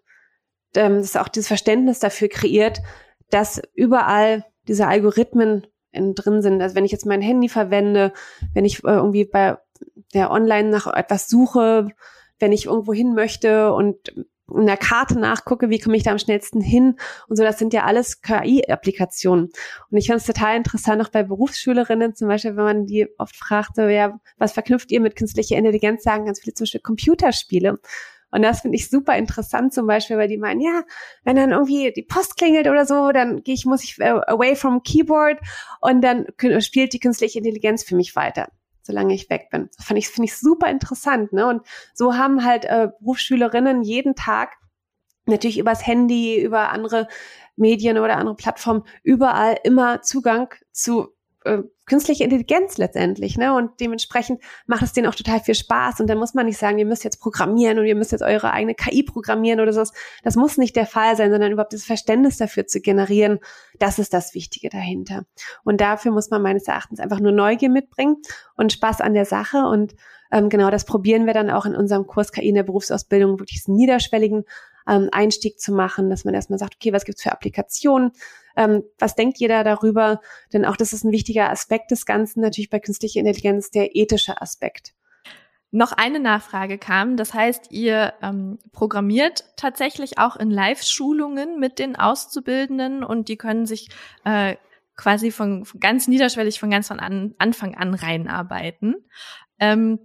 ähm, 0.74 0.98
dass 0.98 1.16
auch 1.16 1.28
dieses 1.28 1.48
Verständnis 1.48 1.98
dafür 1.98 2.28
kreiert, 2.28 2.82
dass 3.30 3.62
überall 3.72 4.44
diese 4.68 4.86
Algorithmen 4.86 5.66
in, 5.92 6.14
drin 6.14 6.42
sind. 6.42 6.60
Also 6.60 6.76
wenn 6.76 6.84
ich 6.84 6.92
jetzt 6.92 7.06
mein 7.06 7.22
Handy 7.22 7.48
verwende, 7.48 8.12
wenn 8.52 8.66
ich 8.66 8.84
äh, 8.84 8.96
irgendwie 8.96 9.24
bei 9.24 9.56
der 10.12 10.30
online 10.30 10.68
nach 10.68 10.86
etwas 10.86 11.26
suche, 11.26 11.88
wenn 12.38 12.52
ich 12.52 12.66
irgendwo 12.66 12.92
hin 12.92 13.14
möchte 13.14 13.72
und 13.72 13.96
in 14.54 14.66
der 14.66 14.76
Karte 14.76 15.18
nachgucke, 15.18 15.70
wie 15.70 15.78
komme 15.78 15.96
ich 15.96 16.04
da 16.04 16.12
am 16.12 16.18
schnellsten 16.18 16.60
hin 16.60 16.96
und 17.28 17.36
so, 17.36 17.42
das 17.42 17.58
sind 17.58 17.72
ja 17.72 17.84
alles 17.84 18.20
KI-Applikationen. 18.22 19.46
Und 19.90 19.96
ich 19.96 20.06
finde 20.06 20.18
es 20.18 20.26
total 20.26 20.56
interessant, 20.56 21.02
auch 21.02 21.08
bei 21.08 21.22
Berufsschülerinnen 21.22 22.14
zum 22.14 22.28
Beispiel, 22.28 22.56
wenn 22.56 22.64
man 22.64 22.86
die 22.86 23.08
oft 23.18 23.36
fragt, 23.36 23.76
so, 23.76 23.82
ja, 23.82 24.18
was 24.38 24.52
verknüpft 24.52 24.90
ihr 24.92 25.00
mit 25.00 25.16
künstlicher 25.16 25.56
Intelligenz, 25.56 26.02
sagen 26.04 26.26
ganz 26.26 26.40
viele 26.40 26.54
zum 26.54 26.64
Beispiel 26.64 26.80
Computerspiele. 26.80 27.78
Und 28.30 28.42
das 28.42 28.60
finde 28.60 28.76
ich 28.76 28.90
super 28.90 29.16
interessant 29.16 29.72
zum 29.72 29.86
Beispiel, 29.86 30.16
weil 30.16 30.28
die 30.28 30.36
meinen, 30.36 30.60
ja, 30.60 30.82
wenn 31.24 31.36
dann 31.36 31.52
irgendwie 31.52 31.92
die 31.92 32.02
Post 32.02 32.36
klingelt 32.36 32.66
oder 32.66 32.84
so, 32.84 33.12
dann 33.12 33.42
gehe 33.42 33.54
ich, 33.54 33.64
muss 33.66 33.82
ich 33.82 33.98
äh, 33.98 34.20
away 34.26 34.56
from 34.56 34.82
Keyboard 34.82 35.38
und 35.80 36.02
dann 36.02 36.26
spielt 36.60 36.92
die 36.92 37.00
künstliche 37.00 37.38
Intelligenz 37.38 37.84
für 37.84 37.96
mich 37.96 38.14
weiter 38.14 38.48
solange 38.86 39.14
ich 39.14 39.28
weg 39.28 39.48
bin. 39.50 39.68
Das 39.76 39.86
fand 39.86 39.98
ich, 39.98 40.08
finde 40.08 40.26
ich 40.26 40.36
super 40.36 40.70
interessant. 40.70 41.32
Ne? 41.32 41.46
Und 41.46 41.62
so 41.94 42.14
haben 42.14 42.44
halt 42.44 42.64
äh, 42.64 42.88
Berufsschülerinnen 43.00 43.82
jeden 43.82 44.14
Tag 44.14 44.56
natürlich 45.26 45.58
übers 45.58 45.86
Handy, 45.86 46.40
über 46.40 46.70
andere 46.70 47.08
Medien 47.56 47.98
oder 47.98 48.16
andere 48.16 48.36
Plattformen 48.36 48.84
überall 49.02 49.58
immer 49.64 50.02
Zugang 50.02 50.54
zu 50.72 51.15
äh, 51.46 51.62
künstliche 51.86 52.24
Intelligenz 52.24 52.78
letztendlich, 52.78 53.38
ne? 53.38 53.54
Und 53.54 53.80
dementsprechend 53.80 54.42
macht 54.66 54.82
es 54.82 54.92
denen 54.92 55.06
auch 55.06 55.14
total 55.14 55.40
viel 55.40 55.54
Spaß. 55.54 56.00
Und 56.00 56.08
dann 56.08 56.18
muss 56.18 56.34
man 56.34 56.46
nicht 56.46 56.58
sagen, 56.58 56.78
ihr 56.78 56.86
müsst 56.86 57.04
jetzt 57.04 57.20
programmieren 57.20 57.78
und 57.78 57.86
ihr 57.86 57.94
müsst 57.94 58.12
jetzt 58.12 58.22
eure 58.22 58.52
eigene 58.52 58.74
KI 58.74 59.04
programmieren 59.04 59.60
oder 59.60 59.72
sowas. 59.72 59.92
Das 60.24 60.36
muss 60.36 60.58
nicht 60.58 60.74
der 60.76 60.86
Fall 60.86 61.16
sein, 61.16 61.30
sondern 61.30 61.52
überhaupt 61.52 61.72
das 61.72 61.84
Verständnis 61.84 62.36
dafür 62.38 62.66
zu 62.66 62.80
generieren. 62.80 63.38
Das 63.78 63.98
ist 63.98 64.12
das 64.12 64.34
Wichtige 64.34 64.68
dahinter. 64.68 65.24
Und 65.64 65.80
dafür 65.80 66.12
muss 66.12 66.30
man 66.30 66.42
meines 66.42 66.66
Erachtens 66.66 66.98
einfach 66.98 67.20
nur 67.20 67.32
Neugier 67.32 67.70
mitbringen 67.70 68.16
und 68.56 68.72
Spaß 68.72 69.00
an 69.00 69.14
der 69.14 69.24
Sache. 69.24 69.58
Und 69.58 69.94
ähm, 70.32 70.48
genau 70.48 70.70
das 70.70 70.84
probieren 70.84 71.26
wir 71.26 71.34
dann 71.34 71.50
auch 71.50 71.66
in 71.66 71.76
unserem 71.76 72.06
Kurs 72.06 72.32
KI 72.32 72.48
in 72.48 72.56
der 72.56 72.64
Berufsausbildung, 72.64 73.38
wirklich 73.38 73.60
diesen 73.60 73.76
niederschwelligen 73.76 74.44
ähm, 74.88 75.08
Einstieg 75.12 75.60
zu 75.60 75.72
machen, 75.72 76.10
dass 76.10 76.24
man 76.24 76.34
erstmal 76.34 76.58
sagt, 76.58 76.76
okay, 76.76 76.92
was 76.92 77.04
gibt's 77.04 77.22
für 77.22 77.32
Applikationen? 77.32 78.12
Ähm, 78.56 78.82
was 78.98 79.14
denkt 79.14 79.38
jeder 79.38 79.64
darüber? 79.64 80.20
Denn 80.52 80.64
auch 80.64 80.76
das 80.76 80.92
ist 80.92 81.04
ein 81.04 81.12
wichtiger 81.12 81.50
Aspekt 81.50 81.90
des 81.90 82.06
Ganzen, 82.06 82.40
natürlich 82.40 82.70
bei 82.70 82.80
künstlicher 82.80 83.20
Intelligenz, 83.20 83.70
der 83.70 83.94
ethische 83.96 84.40
Aspekt. 84.40 84.94
Noch 85.72 85.92
eine 85.92 86.20
Nachfrage 86.20 86.78
kam. 86.78 87.16
Das 87.16 87.34
heißt, 87.34 87.70
ihr 87.70 88.14
ähm, 88.22 88.58
programmiert 88.72 89.44
tatsächlich 89.56 90.18
auch 90.18 90.36
in 90.36 90.50
Live-Schulungen 90.50 91.58
mit 91.58 91.78
den 91.78 91.96
Auszubildenden 91.96 93.04
und 93.04 93.28
die 93.28 93.36
können 93.36 93.66
sich 93.66 93.88
äh, 94.24 94.56
quasi 94.96 95.30
von, 95.30 95.64
von 95.64 95.80
ganz 95.80 96.08
niederschwellig 96.08 96.60
von 96.60 96.70
ganz 96.70 96.88
von 96.88 97.00
an, 97.00 97.34
Anfang 97.38 97.74
an 97.74 97.94
reinarbeiten. 97.94 98.94
Ähm, 99.58 99.98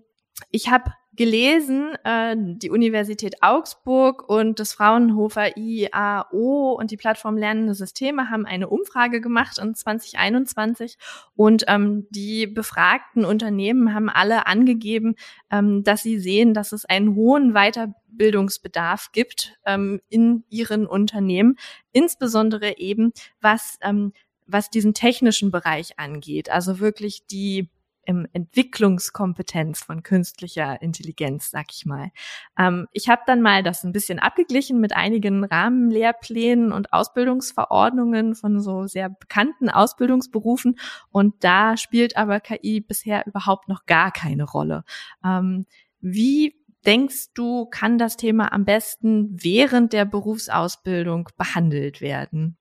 ich 0.49 0.69
habe 0.69 0.91
gelesen, 1.21 1.93
äh, 2.03 2.35
die 2.35 2.71
Universität 2.71 3.43
Augsburg 3.43 4.27
und 4.27 4.59
das 4.59 4.73
Fraunhofer 4.73 5.55
IAO 5.55 6.71
und 6.71 6.89
die 6.89 6.97
Plattform 6.97 7.37
Lernende 7.37 7.75
Systeme 7.75 8.31
haben 8.31 8.47
eine 8.47 8.67
Umfrage 8.69 9.21
gemacht 9.21 9.59
in 9.59 9.75
2021 9.75 10.97
und 11.35 11.65
ähm, 11.67 12.07
die 12.09 12.47
befragten 12.47 13.23
Unternehmen 13.23 13.93
haben 13.93 14.09
alle 14.09 14.47
angegeben, 14.47 15.13
ähm, 15.51 15.83
dass 15.83 16.01
sie 16.01 16.17
sehen, 16.17 16.55
dass 16.55 16.71
es 16.71 16.85
einen 16.85 17.13
hohen 17.13 17.53
Weiterbildungsbedarf 17.53 19.11
gibt 19.11 19.59
ähm, 19.67 20.01
in 20.09 20.43
ihren 20.49 20.87
Unternehmen, 20.87 21.55
insbesondere 21.91 22.79
eben 22.79 23.13
was 23.41 23.77
ähm, 23.83 24.11
was 24.47 24.71
diesen 24.71 24.95
technischen 24.95 25.51
Bereich 25.51 25.99
angeht, 25.99 26.49
also 26.49 26.79
wirklich 26.79 27.27
die 27.27 27.69
im 28.05 28.27
Entwicklungskompetenz 28.33 29.83
von 29.83 30.03
künstlicher 30.03 30.81
Intelligenz, 30.81 31.51
sag 31.51 31.67
ich 31.71 31.85
mal. 31.85 32.11
Ähm, 32.57 32.87
ich 32.91 33.09
habe 33.09 33.21
dann 33.27 33.41
mal 33.41 33.63
das 33.63 33.83
ein 33.83 33.91
bisschen 33.91 34.19
abgeglichen 34.19 34.79
mit 34.79 34.93
einigen 34.93 35.43
Rahmenlehrplänen 35.43 36.71
und 36.71 36.93
Ausbildungsverordnungen 36.93 38.35
von 38.35 38.59
so 38.59 38.87
sehr 38.87 39.09
bekannten 39.09 39.69
Ausbildungsberufen 39.69 40.79
und 41.09 41.35
da 41.43 41.77
spielt 41.77 42.17
aber 42.17 42.39
KI 42.39 42.81
bisher 42.81 43.25
überhaupt 43.27 43.67
noch 43.67 43.85
gar 43.85 44.11
keine 44.11 44.43
Rolle. 44.43 44.83
Ähm, 45.23 45.65
wie 45.99 46.55
denkst 46.85 47.33
du, 47.33 47.65
kann 47.67 47.97
das 47.97 48.17
Thema 48.17 48.51
am 48.51 48.65
besten 48.65 49.29
während 49.31 49.93
der 49.93 50.05
Berufsausbildung 50.05 51.29
behandelt 51.37 52.01
werden? 52.01 52.57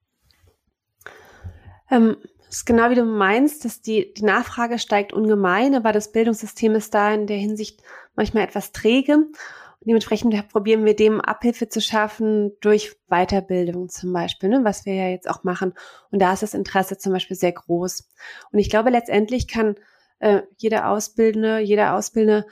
Ähm, 1.90 2.16
das 2.50 2.59
ist 2.59 2.66
genau 2.66 2.90
wie 2.90 2.97
du 2.97 3.04
meinst, 3.04 3.64
dass 3.64 3.80
die, 3.80 4.12
die 4.12 4.25
Nachfrage 4.25 4.80
steigt 4.80 5.12
ungemein, 5.12 5.76
aber 5.76 5.92
das 5.92 6.11
Bildungssystem 6.11 6.75
ist 6.75 6.92
da 6.95 7.14
in 7.14 7.28
der 7.28 7.37
Hinsicht 7.37 7.80
manchmal 8.16 8.42
etwas 8.42 8.73
träge. 8.73 9.14
Und 9.14 9.87
dementsprechend 9.87 10.49
probieren 10.49 10.85
wir 10.85 10.97
dem 10.97 11.21
Abhilfe 11.21 11.69
zu 11.69 11.80
schaffen 11.80 12.50
durch 12.61 12.97
Weiterbildung 13.07 13.88
zum 13.88 14.12
Beispiel, 14.12 14.49
ne, 14.49 14.64
was 14.64 14.85
wir 14.85 14.95
ja 14.95 15.09
jetzt 15.11 15.30
auch 15.30 15.45
machen. 15.45 15.75
Und 16.11 16.21
da 16.21 16.33
ist 16.33 16.42
das 16.42 16.54
Interesse 16.54 16.99
zum 16.99 17.12
Beispiel 17.12 17.37
sehr 17.37 17.52
groß. 17.52 18.11
Und 18.50 18.59
ich 18.59 18.69
glaube, 18.69 18.90
letztendlich 18.90 19.47
kann 19.47 19.76
äh, 20.19 20.42
jeder 20.57 20.90
Ausbildende, 20.90 21.61
jeder 21.61 21.95
Ausbildende 21.95 22.49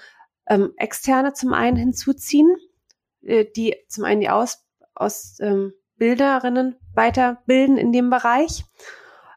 ähm, 0.47 0.75
Externe 0.77 1.33
zum 1.33 1.53
einen 1.53 1.77
hinzuziehen, 1.77 2.55
äh, 3.23 3.47
die 3.57 3.75
zum 3.89 4.05
einen 4.05 4.21
die 4.21 4.31
Aus, 4.31 4.65
Ausbilderinnen 4.95 6.67
ähm, 6.69 6.77
weiterbilden 6.95 7.77
in 7.79 7.91
dem 7.91 8.11
Bereich 8.11 8.63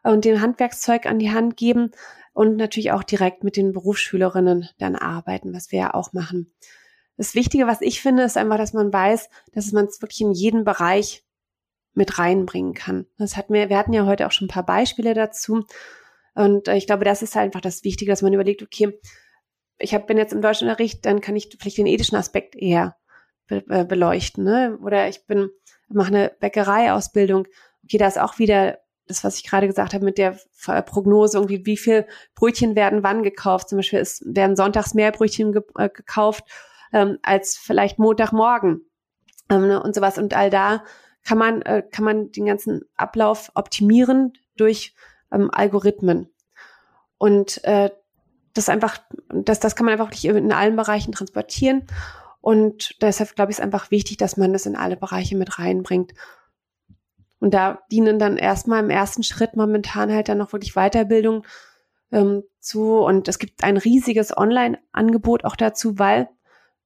und 0.02 0.24
den 0.24 0.40
Handwerkszeug 0.40 1.06
an 1.06 1.18
die 1.18 1.32
Hand 1.32 1.56
geben 1.56 1.92
und 2.32 2.56
natürlich 2.56 2.92
auch 2.92 3.02
direkt 3.02 3.44
mit 3.44 3.56
den 3.56 3.72
Berufsschülerinnen 3.72 4.68
dann 4.78 4.96
arbeiten, 4.96 5.52
was 5.54 5.70
wir 5.70 5.78
ja 5.78 5.94
auch 5.94 6.12
machen. 6.12 6.52
Das 7.16 7.34
Wichtige, 7.34 7.66
was 7.66 7.82
ich 7.82 8.00
finde, 8.00 8.22
ist 8.22 8.36
einfach, 8.36 8.56
dass 8.56 8.72
man 8.72 8.92
weiß, 8.92 9.28
dass 9.52 9.72
man 9.72 9.86
es 9.86 10.00
wirklich 10.00 10.22
in 10.22 10.32
jeden 10.32 10.64
Bereich 10.64 11.24
mit 11.94 12.18
reinbringen 12.18 12.74
kann. 12.74 13.06
Das 13.18 13.36
hat 13.36 13.50
mir, 13.50 13.68
wir 13.68 13.76
hatten 13.76 13.92
ja 13.92 14.06
heute 14.06 14.26
auch 14.26 14.32
schon 14.32 14.46
ein 14.46 14.52
paar 14.52 14.64
Beispiele 14.64 15.12
dazu. 15.12 15.64
Und 16.34 16.68
äh, 16.68 16.76
ich 16.76 16.86
glaube, 16.86 17.04
das 17.04 17.22
ist 17.22 17.36
halt 17.36 17.46
einfach 17.46 17.60
das 17.60 17.84
Wichtige, 17.84 18.10
dass 18.10 18.22
man 18.22 18.32
überlegt, 18.32 18.62
okay, 18.62 18.98
ich 19.78 19.94
hab, 19.94 20.06
bin 20.06 20.16
jetzt 20.16 20.32
im 20.32 20.40
Deutschunterricht, 20.40 21.04
dann 21.04 21.20
kann 21.20 21.36
ich 21.36 21.54
vielleicht 21.60 21.78
den 21.78 21.86
ethischen 21.86 22.16
Aspekt 22.16 22.56
eher 22.56 22.96
be 23.46 23.64
äh, 23.68 23.84
beleuchten. 23.84 24.44
Ne? 24.44 24.78
Oder 24.82 25.08
ich 25.08 25.26
bin, 25.26 25.50
mache 25.88 26.08
eine 26.08 26.32
Bäckereiausbildung. 26.40 27.46
Okay, 27.84 27.98
da 27.98 28.06
ist 28.06 28.18
auch 28.18 28.38
wieder 28.38 28.78
das, 29.06 29.24
was 29.24 29.36
ich 29.36 29.44
gerade 29.44 29.66
gesagt 29.66 29.94
habe 29.94 30.04
mit 30.04 30.18
der 30.18 30.38
Prognose, 30.86 31.38
irgendwie 31.38 31.66
wie 31.66 31.76
viel 31.76 32.06
Brötchen 32.34 32.76
werden 32.76 33.02
wann 33.02 33.22
gekauft. 33.22 33.68
Zum 33.68 33.78
Beispiel 33.78 33.98
ist, 33.98 34.22
werden 34.24 34.56
sonntags 34.56 34.94
mehr 34.94 35.12
Brötchen 35.12 35.52
ge 35.52 35.62
äh, 35.76 35.88
gekauft 35.88 36.44
ähm, 36.92 37.18
als 37.22 37.56
vielleicht 37.56 37.98
Montagmorgen 37.98 38.82
ähm, 39.50 39.68
ne, 39.68 39.82
und 39.82 39.94
sowas. 39.94 40.18
Und 40.18 40.34
all 40.34 40.50
da 40.50 40.84
kann 41.24 41.38
man, 41.38 41.62
äh, 41.62 41.82
kann 41.90 42.04
man 42.04 42.30
den 42.32 42.46
ganzen 42.46 42.82
Ablauf 42.96 43.50
optimieren 43.54 44.32
durch 44.56 44.94
ähm, 45.32 45.50
Algorithmen. 45.52 46.28
Und 47.18 47.62
äh, 47.64 47.90
das 48.54 48.68
einfach, 48.68 48.98
das, 49.28 49.60
das 49.60 49.76
kann 49.76 49.86
man 49.86 49.92
einfach 49.92 50.10
nicht 50.10 50.24
in 50.24 50.52
allen 50.52 50.76
Bereichen 50.76 51.12
transportieren. 51.12 51.86
Und 52.40 53.00
deshalb 53.00 53.34
glaube 53.34 53.52
ich, 53.52 53.58
ist 53.58 53.64
einfach 53.64 53.90
wichtig, 53.90 54.16
dass 54.16 54.36
man 54.36 54.52
das 54.52 54.66
in 54.66 54.76
alle 54.76 54.96
Bereiche 54.96 55.36
mit 55.36 55.58
reinbringt. 55.58 56.12
Und 57.42 57.54
da 57.54 57.80
dienen 57.90 58.20
dann 58.20 58.36
erstmal 58.36 58.84
im 58.84 58.88
ersten 58.88 59.24
Schritt 59.24 59.56
momentan 59.56 60.12
halt 60.12 60.28
dann 60.28 60.38
noch 60.38 60.52
wirklich 60.52 60.74
Weiterbildung 60.74 61.44
ähm, 62.12 62.44
zu. 62.60 62.98
Und 62.98 63.26
es 63.26 63.40
gibt 63.40 63.64
ein 63.64 63.76
riesiges 63.76 64.36
Online-Angebot 64.36 65.44
auch 65.44 65.56
dazu, 65.56 65.98
weil 65.98 66.28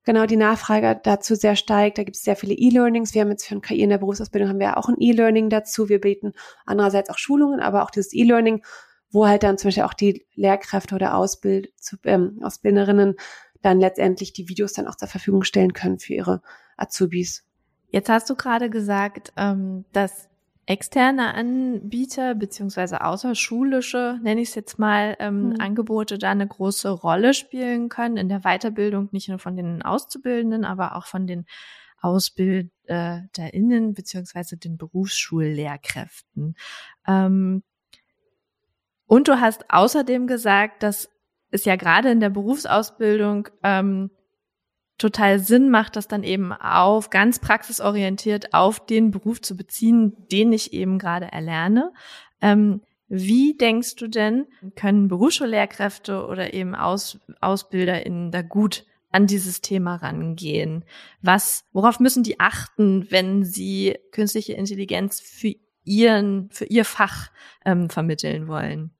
genau 0.04 0.24
die 0.24 0.38
Nachfrage 0.38 0.98
dazu 1.04 1.34
sehr 1.34 1.56
steigt. 1.56 1.98
Da 1.98 2.04
gibt 2.04 2.16
es 2.16 2.22
sehr 2.22 2.36
viele 2.36 2.54
E-Learnings. 2.54 3.12
Wir 3.12 3.20
haben 3.20 3.28
jetzt 3.28 3.46
für 3.46 3.54
ein 3.54 3.60
KI 3.60 3.82
in 3.82 3.90
der 3.90 3.98
Berufsausbildung 3.98 4.48
haben 4.48 4.58
wir 4.58 4.78
auch 4.78 4.88
ein 4.88 4.96
E-Learning 4.98 5.50
dazu. 5.50 5.90
Wir 5.90 6.00
bieten 6.00 6.32
andererseits 6.64 7.10
auch 7.10 7.18
Schulungen, 7.18 7.60
aber 7.60 7.82
auch 7.82 7.90
dieses 7.90 8.14
E-Learning, 8.14 8.64
wo 9.10 9.26
halt 9.26 9.42
dann 9.42 9.58
zum 9.58 9.68
Beispiel 9.68 9.84
auch 9.84 9.92
die 9.92 10.26
Lehrkräfte 10.36 10.94
oder 10.94 11.16
Ausbild, 11.16 11.68
ähm, 12.04 12.40
Ausbilderinnen 12.42 13.16
dann 13.60 13.78
letztendlich 13.78 14.32
die 14.32 14.48
Videos 14.48 14.72
dann 14.72 14.88
auch 14.88 14.96
zur 14.96 15.08
Verfügung 15.08 15.42
stellen 15.42 15.74
können 15.74 15.98
für 15.98 16.14
ihre 16.14 16.40
Azubis. 16.78 17.44
Jetzt 17.90 18.08
hast 18.08 18.30
du 18.30 18.36
gerade 18.36 18.70
gesagt, 18.70 19.34
ähm, 19.36 19.84
dass 19.92 20.30
externe 20.66 21.32
Anbieter 21.34 22.34
beziehungsweise 22.34 23.02
außerschulische, 23.02 24.18
nenne 24.22 24.40
ich 24.40 24.48
es 24.48 24.54
jetzt 24.56 24.78
mal, 24.78 25.16
ähm, 25.20 25.50
mhm. 25.50 25.60
Angebote 25.60 26.18
da 26.18 26.32
eine 26.32 26.46
große 26.46 26.90
Rolle 26.90 27.34
spielen 27.34 27.88
können 27.88 28.16
in 28.16 28.28
der 28.28 28.40
Weiterbildung, 28.40 29.08
nicht 29.12 29.28
nur 29.28 29.38
von 29.38 29.56
den 29.56 29.82
Auszubildenden, 29.82 30.64
aber 30.64 30.96
auch 30.96 31.06
von 31.06 31.28
den 31.28 31.46
AusbilderInnen 32.00 33.94
beziehungsweise 33.94 34.56
den 34.56 34.76
Berufsschullehrkräften. 34.76 36.56
Ähm, 37.06 37.62
und 39.06 39.28
du 39.28 39.40
hast 39.40 39.70
außerdem 39.70 40.26
gesagt, 40.26 40.82
dass 40.82 41.08
es 41.50 41.64
ja 41.64 41.76
gerade 41.76 42.10
in 42.10 42.18
der 42.18 42.30
Berufsausbildung 42.30 43.48
ähm, 43.62 44.10
total 44.98 45.38
Sinn 45.38 45.70
macht, 45.70 45.96
das 45.96 46.08
dann 46.08 46.22
eben 46.22 46.52
auf 46.52 47.10
ganz 47.10 47.38
praxisorientiert 47.38 48.54
auf 48.54 48.84
den 48.84 49.10
Beruf 49.10 49.40
zu 49.40 49.56
beziehen, 49.56 50.16
den 50.32 50.52
ich 50.52 50.72
eben 50.72 50.98
gerade 50.98 51.26
erlerne. 51.26 51.92
Ähm, 52.40 52.80
wie 53.08 53.56
denkst 53.56 53.96
du 53.96 54.08
denn, 54.08 54.46
können 54.74 55.08
Berufsschullehrkräfte 55.08 56.26
oder 56.26 56.54
eben 56.54 56.74
Aus, 56.74 57.20
AusbilderInnen 57.40 58.32
da 58.32 58.42
gut 58.42 58.84
an 59.12 59.26
dieses 59.26 59.60
Thema 59.60 59.96
rangehen? 59.96 60.84
Was, 61.22 61.64
worauf 61.72 62.00
müssen 62.00 62.24
die 62.24 62.40
achten, 62.40 63.10
wenn 63.10 63.44
sie 63.44 63.96
künstliche 64.10 64.54
Intelligenz 64.54 65.20
für 65.20 65.54
ihren, 65.84 66.50
für 66.50 66.64
ihr 66.64 66.84
Fach 66.84 67.30
ähm, 67.64 67.90
vermitteln 67.90 68.48
wollen? 68.48 68.90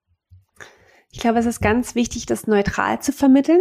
Ich 1.10 1.18
glaube, 1.18 1.38
es 1.38 1.46
ist 1.46 1.60
ganz 1.60 1.94
wichtig, 1.94 2.26
das 2.26 2.46
neutral 2.46 3.00
zu 3.00 3.12
vermitteln. 3.12 3.60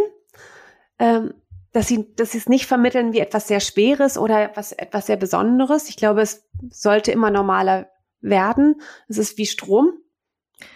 Ähm, 1.00 1.34
dass 1.75 1.89
sie, 1.89 2.15
dass 2.15 2.32
sie 2.32 2.38
es 2.38 2.48
nicht 2.48 2.67
vermitteln 2.67 3.12
wie 3.12 3.20
etwas 3.20 3.50
sehr 3.50 3.60
Schweres 3.60 4.17
oder 4.17 4.41
etwas, 4.41 4.72
etwas 4.72 5.08
sehr 5.08 5.17
Besonderes. 5.17 5.89
Ich 5.89 5.98
glaube, 5.98 6.22
es 6.22 6.48
sollte 6.70 7.12
immer 7.12 7.32
normaler 7.32 7.89
werden. 8.22 8.79
Es 9.10 9.17
ist 9.17 9.38
wie 9.38 9.46
Strom 9.46 9.91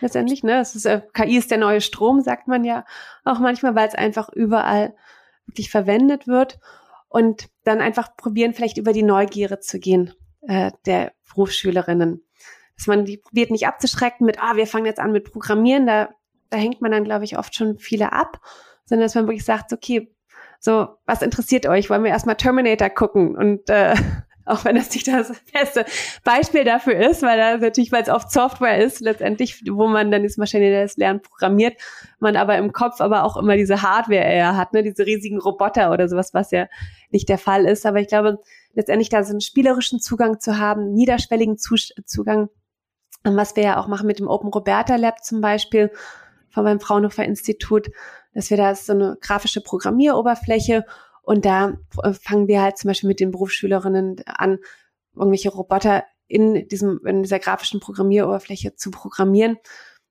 letztendlich, 0.02 0.44
ne? 0.44 0.60
Es 0.60 0.76
ist, 0.76 0.84
äh, 0.84 1.02
KI 1.14 1.38
ist 1.38 1.52
der 1.52 1.58
neue 1.58 1.80
Strom, 1.80 2.20
sagt 2.20 2.50
man 2.50 2.66
ja 2.66 2.84
auch 3.24 3.40
manchmal, 3.40 3.76
weil 3.76 3.88
es 3.88 3.96
einfach 3.96 4.28
überall 4.28 4.94
wirklich 5.46 5.70
verwendet 5.70 6.28
wird. 6.28 6.60
Und 7.08 7.48
dann 7.64 7.80
einfach 7.80 8.18
probieren, 8.18 8.54
vielleicht 8.54 8.78
über 8.78 8.92
die 8.92 9.04
Neugierde 9.04 9.62
zu 9.62 9.80
gehen 9.80 10.14
äh, 10.42 10.74
der 10.86 11.14
Berufsschülerinnen. 11.30 12.28
Dass 12.76 12.88
man 12.88 13.06
die 13.06 13.16
probiert 13.16 13.52
nicht 13.52 13.68
abzuschrecken 13.68 14.26
mit, 14.26 14.44
ah, 14.44 14.58
wir 14.58 14.68
fangen 14.68 14.86
jetzt 14.86 15.00
an 15.00 15.14
mit 15.14 15.32
Programmieren, 15.32 15.88
da, 15.88 16.10
da 16.50 16.58
hängt 16.58 16.82
man 16.82 16.92
dann, 16.92 17.06
glaube 17.06 17.24
ich, 17.24 17.38
oft 17.38 17.56
schon 17.56 17.78
viele 17.78 18.12
ab, 18.12 18.42
sondern 18.84 19.06
dass 19.06 19.16
man 19.16 19.28
wirklich 19.28 19.46
sagt, 19.46 19.72
okay, 19.72 20.14
so, 20.60 20.90
was 21.06 21.22
interessiert 21.22 21.66
euch? 21.66 21.90
Wollen 21.90 22.04
wir 22.04 22.12
erstmal 22.12 22.36
Terminator 22.36 22.90
gucken? 22.90 23.36
Und 23.36 23.70
äh, 23.70 23.96
auch 24.46 24.66
wenn 24.66 24.76
das 24.76 24.92
nicht 24.92 25.08
das 25.08 25.32
beste 25.54 25.86
Beispiel 26.24 26.64
dafür 26.64 26.96
ist, 26.96 27.22
weil 27.22 27.38
das 27.38 27.62
natürlich, 27.62 27.92
weil 27.92 28.04
es 28.04 28.10
oft 28.10 28.32
Software 28.32 28.84
ist, 28.84 29.00
letztendlich, 29.00 29.64
wo 29.70 29.88
man 29.88 30.12
dann 30.12 30.24
das 30.24 30.38
maschinelles 30.38 30.98
Lernen 30.98 31.22
programmiert, 31.22 31.80
man 32.20 32.36
aber 32.36 32.58
im 32.58 32.74
Kopf 32.74 33.00
aber 33.00 33.24
auch 33.24 33.38
immer 33.38 33.56
diese 33.56 33.84
Hardware 33.84 34.24
eher 34.24 34.58
hat, 34.58 34.74
ne, 34.74 34.84
diese 34.84 35.06
riesigen 35.06 35.40
Roboter 35.40 35.92
oder 35.92 36.10
sowas, 36.10 36.34
was 36.34 36.52
ja 36.52 36.68
nicht 37.12 37.30
der 37.30 37.38
Fall 37.38 37.66
ist. 37.66 37.86
Aber 37.86 38.00
ich 38.00 38.08
glaube, 38.08 38.40
letztendlich 38.74 39.10
da 39.10 39.24
so 39.24 39.32
einen 39.32 39.42
spielerischen 39.42 40.00
Zugang 40.00 40.40
zu 40.40 40.58
haben, 40.58 40.94
niederschwelligen 40.94 41.58
Zugang, 41.58 42.50
was 43.24 43.56
wir 43.56 43.64
ja 43.64 43.80
auch 43.80 43.88
machen 43.88 44.08
mit 44.08 44.20
dem 44.20 44.28
Open 44.28 44.50
Roberta 44.50 44.96
Lab 44.96 45.24
zum 45.24 45.42
Beispiel, 45.42 45.92
von 46.50 46.64
meinem 46.64 46.80
Fraunhofer 46.80 47.24
Institut, 47.24 47.90
dass 48.34 48.50
wir 48.50 48.58
da 48.58 48.76
so 48.76 48.94
eine 48.94 49.18
grafische 49.22 49.62
Programmieroberfläche 49.62 50.86
und 51.22 51.46
da 51.46 51.78
äh, 52.04 52.14
fangen 52.14 52.48
wir 52.48 52.62
halt 52.62 52.78
zum 52.78 52.90
Beispiel 52.90 53.08
mit 53.08 53.20
den 53.20 53.32
Berufsschülerinnen 53.32 54.24
an, 54.26 54.60
irgendwelche 55.16 55.50
Roboter 55.50 56.04
in 56.28 56.68
diesem, 56.68 57.00
in 57.06 57.24
dieser 57.24 57.40
grafischen 57.40 57.80
Programmieroberfläche 57.80 58.76
zu 58.76 58.92
programmieren, 58.92 59.58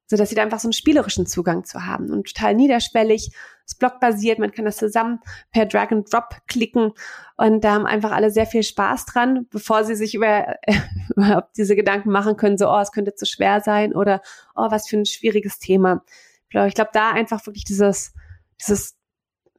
so 0.06 0.16
dass 0.16 0.30
sie 0.30 0.34
da 0.34 0.42
einfach 0.42 0.58
so 0.58 0.68
einen 0.68 0.72
spielerischen 0.72 1.26
Zugang 1.26 1.64
zu 1.64 1.86
haben 1.86 2.10
und 2.10 2.26
total 2.32 2.54
niederschwellig, 2.54 3.30
ist 3.66 3.78
blockbasiert, 3.78 4.38
man 4.38 4.52
kann 4.52 4.64
das 4.64 4.78
zusammen 4.78 5.20
per 5.52 5.66
Drag 5.66 5.90
and 5.90 6.12
Drop 6.12 6.36
klicken 6.46 6.92
und 7.36 7.62
da 7.62 7.74
haben 7.74 7.86
einfach 7.86 8.12
alle 8.12 8.30
sehr 8.30 8.46
viel 8.46 8.62
Spaß 8.62 9.06
dran, 9.06 9.46
bevor 9.50 9.84
sie 9.84 9.94
sich 9.94 10.14
über 10.14 10.56
überhaupt 11.16 11.56
diese 11.56 11.76
Gedanken 11.76 12.10
machen 12.10 12.36
können, 12.36 12.58
so, 12.58 12.68
oh, 12.68 12.78
es 12.78 12.92
könnte 12.92 13.14
zu 13.14 13.26
schwer 13.26 13.60
sein 13.60 13.94
oder, 13.94 14.22
oh, 14.54 14.70
was 14.70 14.88
für 14.88 14.96
ein 14.96 15.06
schwieriges 15.06 15.58
Thema 15.58 16.04
ich 16.50 16.74
glaube, 16.74 16.90
da 16.92 17.10
einfach 17.10 17.44
wirklich 17.46 17.64
dieses, 17.64 18.14
dieses, 18.60 18.96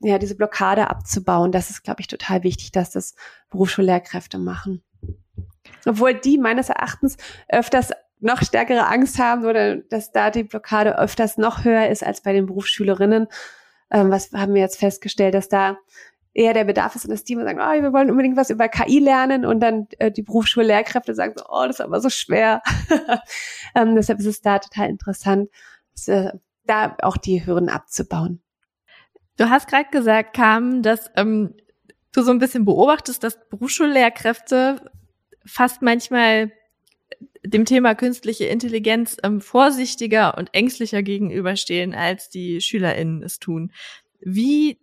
ja, 0.01 0.17
diese 0.17 0.35
Blockade 0.35 0.89
abzubauen, 0.89 1.51
das 1.51 1.69
ist, 1.69 1.83
glaube 1.83 2.01
ich, 2.01 2.07
total 2.07 2.43
wichtig, 2.43 2.71
dass 2.71 2.91
das 2.91 3.15
Berufsschullehrkräfte 3.49 4.37
machen. 4.37 4.83
Obwohl 5.85 6.13
die 6.13 6.37
meines 6.37 6.69
Erachtens 6.69 7.17
öfters 7.47 7.91
noch 8.19 8.41
stärkere 8.41 8.87
Angst 8.87 9.17
haben 9.19 9.45
oder 9.45 9.77
dass 9.77 10.11
da 10.11 10.29
die 10.29 10.43
Blockade 10.43 10.97
öfters 10.97 11.37
noch 11.37 11.63
höher 11.63 11.87
ist 11.87 12.03
als 12.03 12.21
bei 12.21 12.33
den 12.33 12.47
Berufsschülerinnen. 12.47 13.27
Ähm, 13.91 14.11
was 14.11 14.31
haben 14.33 14.53
wir 14.53 14.61
jetzt 14.61 14.77
festgestellt, 14.77 15.33
dass 15.33 15.47
da 15.47 15.77
eher 16.33 16.53
der 16.53 16.65
Bedarf 16.65 16.95
ist, 16.95 17.09
dass 17.09 17.23
die 17.23 17.33
immer 17.33 17.43
sagen, 17.43 17.59
oh, 17.59 17.81
wir 17.81 17.93
wollen 17.93 18.11
unbedingt 18.11 18.37
was 18.37 18.49
über 18.49 18.67
KI 18.67 18.99
lernen 18.99 19.45
und 19.45 19.59
dann 19.61 19.87
äh, 19.97 20.11
die 20.11 20.21
Berufsschullehrkräfte 20.21 21.15
sagen 21.15 21.33
so, 21.35 21.45
oh, 21.49 21.65
das 21.65 21.79
ist 21.79 21.81
aber 21.81 22.01
so 22.01 22.09
schwer. 22.09 22.61
ähm, 23.75 23.95
deshalb 23.95 24.19
ist 24.19 24.25
es 24.25 24.41
da 24.41 24.59
total 24.59 24.89
interessant, 24.89 25.49
dass, 25.93 26.07
äh, 26.07 26.31
da 26.69 26.95
auch 27.01 27.17
die 27.17 27.45
Hürden 27.45 27.69
abzubauen. 27.69 28.41
Du 29.37 29.49
hast 29.49 29.67
gerade 29.67 29.89
gesagt, 29.89 30.35
Carmen, 30.35 30.83
dass 30.83 31.09
ähm, 31.15 31.55
du 32.11 32.21
so 32.21 32.31
ein 32.31 32.39
bisschen 32.39 32.65
beobachtest, 32.65 33.23
dass 33.23 33.49
Berufsschullehrkräfte 33.49 34.91
fast 35.45 35.81
manchmal 35.81 36.51
dem 37.45 37.65
Thema 37.65 37.95
künstliche 37.95 38.45
Intelligenz 38.45 39.17
ähm, 39.23 39.41
vorsichtiger 39.41 40.37
und 40.37 40.53
ängstlicher 40.53 41.03
gegenüberstehen, 41.03 41.95
als 41.95 42.29
die 42.29 42.61
SchülerInnen 42.61 43.23
es 43.23 43.39
tun. 43.39 43.71
Wie 44.19 44.79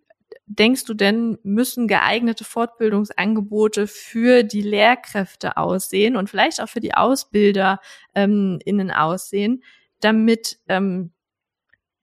denkst 0.47 0.85
du 0.85 0.95
denn, 0.95 1.39
müssen 1.43 1.89
geeignete 1.89 2.45
Fortbildungsangebote 2.45 3.87
für 3.87 4.43
die 4.43 4.63
Lehrkräfte 4.63 5.57
aussehen 5.57 6.17
und 6.17 6.31
vielleicht 6.31 6.61
auch 6.61 6.69
für 6.69 6.81
die 6.81 6.95
AusbilderInnen 6.95 8.61
ähm, 8.65 8.91
aussehen, 8.91 9.63
damit 10.01 10.59
ähm, 10.69 11.13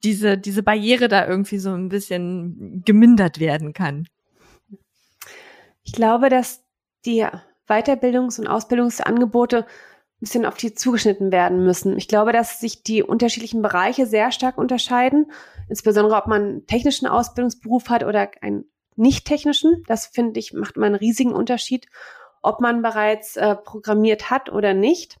diese, 0.04 0.38
diese 0.38 0.62
Barriere 0.62 1.08
da 1.08 1.26
irgendwie 1.26 1.58
so 1.58 1.70
ein 1.70 1.88
bisschen 1.88 2.82
gemindert 2.84 3.40
werden 3.40 3.72
kann? 3.72 4.06
Ich 5.82 5.92
glaube, 5.92 6.28
dass 6.28 6.62
die 7.04 7.26
Weiterbildungs- 7.68 8.38
und 8.38 8.46
Ausbildungsangebote 8.46 9.58
ein 9.58 10.20
bisschen 10.20 10.46
auf 10.46 10.56
die 10.56 10.74
zugeschnitten 10.74 11.32
werden 11.32 11.64
müssen. 11.64 11.96
Ich 11.98 12.08
glaube, 12.08 12.32
dass 12.32 12.60
sich 12.60 12.82
die 12.82 13.02
unterschiedlichen 13.02 13.62
Bereiche 13.62 14.06
sehr 14.06 14.30
stark 14.32 14.58
unterscheiden, 14.58 15.30
insbesondere 15.68 16.16
ob 16.16 16.26
man 16.26 16.42
einen 16.42 16.66
technischen 16.66 17.06
Ausbildungsberuf 17.06 17.88
hat 17.88 18.04
oder 18.04 18.30
einen 18.40 18.64
nicht 18.96 19.26
technischen. 19.26 19.82
Das 19.86 20.06
finde 20.06 20.38
ich 20.40 20.52
macht 20.52 20.76
immer 20.76 20.86
einen 20.86 20.94
riesigen 20.94 21.32
Unterschied, 21.32 21.86
ob 22.42 22.60
man 22.60 22.82
bereits 22.82 23.36
äh, 23.36 23.56
programmiert 23.56 24.30
hat 24.30 24.50
oder 24.50 24.72
nicht. 24.74 25.18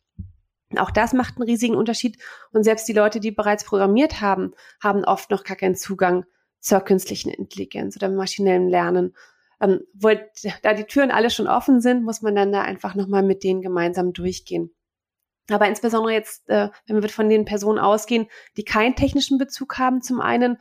Auch 0.78 0.90
das 0.90 1.12
macht 1.12 1.36
einen 1.36 1.48
riesigen 1.48 1.76
Unterschied. 1.76 2.18
Und 2.52 2.64
selbst 2.64 2.88
die 2.88 2.92
Leute, 2.92 3.20
die 3.20 3.30
bereits 3.30 3.64
programmiert 3.64 4.20
haben, 4.20 4.54
haben 4.82 5.04
oft 5.04 5.30
noch 5.30 5.44
gar 5.44 5.56
keinen 5.56 5.76
Zugang 5.76 6.24
zur 6.60 6.80
künstlichen 6.80 7.30
Intelligenz 7.30 7.96
oder 7.96 8.10
maschinellem 8.10 8.68
Lernen. 8.68 9.14
Ähm, 9.60 9.80
wo, 9.92 10.10
da 10.62 10.74
die 10.74 10.84
Türen 10.84 11.10
alle 11.10 11.30
schon 11.30 11.46
offen 11.46 11.80
sind, 11.80 12.04
muss 12.04 12.22
man 12.22 12.34
dann 12.34 12.52
da 12.52 12.62
einfach 12.62 12.94
nochmal 12.94 13.22
mit 13.22 13.44
denen 13.44 13.62
gemeinsam 13.62 14.12
durchgehen. 14.12 14.74
Aber 15.50 15.68
insbesondere 15.68 16.12
jetzt, 16.12 16.48
äh, 16.48 16.70
wenn 16.86 17.02
wir 17.02 17.08
von 17.08 17.28
den 17.28 17.44
Personen 17.44 17.78
ausgehen, 17.78 18.28
die 18.56 18.64
keinen 18.64 18.96
technischen 18.96 19.38
Bezug 19.38 19.78
haben 19.78 20.00
zum 20.00 20.20
einen 20.20 20.58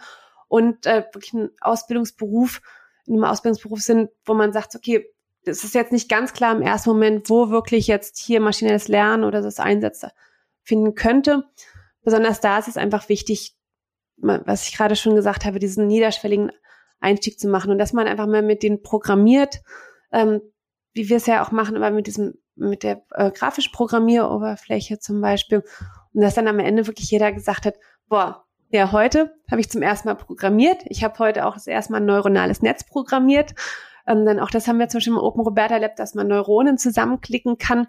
und 0.47 0.85
äh, 0.85 1.05
wirklich 1.13 1.33
einen 1.33 1.51
Ausbildungsberuf, 1.61 2.61
in 3.05 3.15
einem 3.15 3.23
Ausbildungsberuf 3.23 3.79
sind, 3.79 4.09
wo 4.25 4.33
man 4.33 4.53
sagt, 4.53 4.75
okay, 4.75 5.12
es 5.45 5.63
ist 5.63 5.75
jetzt 5.75 5.91
nicht 5.91 6.09
ganz 6.09 6.33
klar 6.33 6.55
im 6.55 6.61
ersten 6.61 6.89
Moment, 6.89 7.29
wo 7.29 7.49
wirklich 7.49 7.87
jetzt 7.87 8.17
hier 8.17 8.39
maschinelles 8.39 8.87
Lernen 8.87 9.23
oder 9.23 9.41
das 9.41 9.59
Einsätze 9.59 10.11
finden 10.63 10.95
könnte, 10.95 11.43
besonders 12.03 12.39
da 12.39 12.57
ist 12.59 12.67
es 12.67 12.77
einfach 12.77 13.09
wichtig, 13.09 13.55
was 14.17 14.67
ich 14.67 14.75
gerade 14.75 14.95
schon 14.95 15.15
gesagt 15.15 15.45
habe, 15.45 15.59
diesen 15.59 15.87
niederschwelligen 15.87 16.51
Einstieg 16.99 17.39
zu 17.39 17.49
machen 17.49 17.71
und 17.71 17.77
dass 17.77 17.93
man 17.93 18.07
einfach 18.07 18.27
mal 18.27 18.41
mit 18.41 18.63
denen 18.63 18.81
programmiert, 18.81 19.61
ähm, 20.11 20.41
wie 20.93 21.09
wir 21.09 21.17
es 21.17 21.25
ja 21.25 21.43
auch 21.43 21.51
machen, 21.51 21.75
aber 21.75 21.91
mit 21.91 22.07
diesem, 22.07 22.35
mit 22.55 22.83
der 22.83 23.03
äh, 23.11 23.31
grafisch 23.31 23.69
Programmieroberfläche 23.69 24.99
zum 24.99 25.19
Beispiel. 25.19 25.63
Und 26.13 26.21
dass 26.21 26.35
dann 26.35 26.47
am 26.47 26.59
Ende 26.59 26.87
wirklich 26.87 27.09
jeder 27.11 27.31
gesagt 27.31 27.65
hat, 27.65 27.75
boah, 28.07 28.45
ja, 28.69 28.91
heute 28.91 29.35
habe 29.51 29.59
ich 29.59 29.69
zum 29.69 29.81
ersten 29.81 30.07
Mal 30.07 30.15
programmiert. 30.15 30.83
Ich 30.85 31.03
habe 31.03 31.19
heute 31.19 31.45
auch 31.45 31.55
das 31.55 31.67
erste 31.67 31.91
Mal 31.91 31.99
ein 31.99 32.05
neuronales 32.05 32.61
Netz 32.61 32.83
programmiert. 32.83 33.53
Ähm, 34.07 34.25
dann 34.25 34.39
auch 34.39 34.49
das 34.49 34.67
haben 34.67 34.79
wir 34.79 34.87
zum 34.89 34.99
Beispiel 34.99 35.13
im 35.13 35.19
Open 35.19 35.41
Roberta 35.41 35.77
Lab, 35.77 35.95
dass 35.95 36.15
man 36.15 36.27
Neuronen 36.27 36.77
zusammenklicken 36.77 37.57
kann 37.57 37.87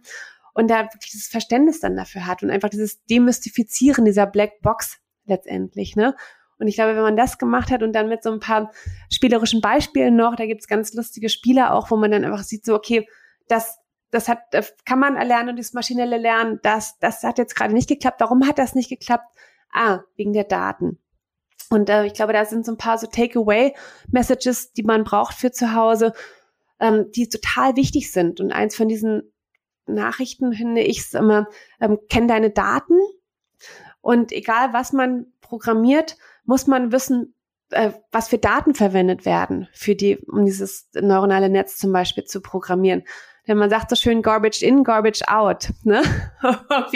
und 0.55 0.71
da 0.71 0.85
wirklich 0.85 1.13
dieses 1.13 1.29
Verständnis 1.29 1.81
dann 1.81 1.97
dafür 1.97 2.27
hat 2.27 2.43
und 2.43 2.51
einfach 2.51 2.69
dieses 2.69 3.05
Demystifizieren 3.07 4.05
dieser 4.05 4.27
Black 4.27 4.61
Box 4.63 4.99
letztendlich, 5.27 5.97
ne? 5.97 6.15
Und 6.59 6.69
ich 6.69 6.77
glaube, 6.77 6.95
wenn 6.95 7.03
man 7.03 7.17
das 7.17 7.39
gemacht 7.39 7.71
hat 7.71 7.83
und 7.83 7.93
dann 7.93 8.09
mit 8.09 8.23
so 8.23 8.31
ein 8.31 8.39
paar 8.39 8.71
spielerischen 9.11 9.61
Beispielen 9.61 10.15
noch, 10.15 10.37
da 10.37 10.47
gibt's 10.47 10.69
ganz 10.69 10.95
lustige 10.95 11.29
Spiele 11.29 11.73
auch, 11.73 11.91
wo 11.91 11.97
man 11.97 12.13
dann 12.13 12.25
einfach 12.25 12.45
sieht, 12.45 12.65
so, 12.65 12.77
okay, 12.77 13.09
das, 13.49 13.79
das 14.11 14.29
hat, 14.29 14.39
das 14.53 14.75
kann 14.85 15.01
man 15.01 15.17
erlernen 15.17 15.51
und 15.51 15.59
das 15.59 15.73
maschinelle 15.73 16.17
Lernen, 16.17 16.61
das, 16.63 16.97
das 17.01 17.25
hat 17.25 17.39
jetzt 17.39 17.57
gerade 17.57 17.75
nicht 17.75 17.89
geklappt. 17.89 18.21
Warum 18.21 18.47
hat 18.47 18.59
das 18.59 18.77
nicht 18.77 18.89
geklappt? 18.89 19.27
Ah, 19.73 20.03
wegen 20.17 20.33
der 20.33 20.45
Daten. 20.45 21.01
Und 21.71 21.89
äh, 21.89 22.05
ich 22.05 22.15
glaube, 22.15 22.33
da 22.33 22.45
sind 22.45 22.67
so 22.67 22.73
ein 22.73 22.79
paar 22.79 22.99
so 22.99 23.07
Takeaway-Messages, 23.07 24.73
die 24.73 24.83
man 24.83 25.05
braucht 25.05 25.35
für 25.35 25.51
zu 25.51 25.75
Hause, 25.75 26.13
ähm, 26.81 27.11
die 27.15 27.29
total 27.29 27.77
wichtig 27.77 28.13
sind. 28.13 28.41
Und 28.41 28.53
eins 28.53 28.77
von 28.77 28.89
diesen 28.89 29.33
Nachrichten 29.87 30.53
finde 30.53 30.83
ich 30.83 31.13
immer, 31.15 31.49
ähm, 31.81 31.99
kenn 32.09 32.29
deine 32.29 32.51
Daten. 32.51 32.99
Und 34.01 34.33
egal, 34.33 34.73
was 34.73 34.93
man 34.93 35.27
programmiert, 35.41 36.17
muss 36.45 36.67
man 36.67 36.93
wissen, 36.93 37.35
äh, 37.71 37.93
was 38.13 38.29
für 38.29 38.39
Daten 38.39 38.75
verwendet 38.75 39.25
werden, 39.25 39.69
für 39.73 39.95
die, 39.95 40.19
um 40.19 40.45
dieses 40.45 40.89
neuronale 40.95 41.49
Netz 41.49 41.79
zum 41.79 41.93
Beispiel 41.93 42.25
zu 42.25 42.41
programmieren. 42.41 43.05
Denn 43.47 43.59
man 43.59 43.69
sagt 43.69 43.91
so 43.91 43.97
schön 43.97 44.23
Garbage 44.23 44.63
in, 44.63 44.85
Garbage 44.85 45.23
out. 45.27 45.69
Ne? 45.83 46.03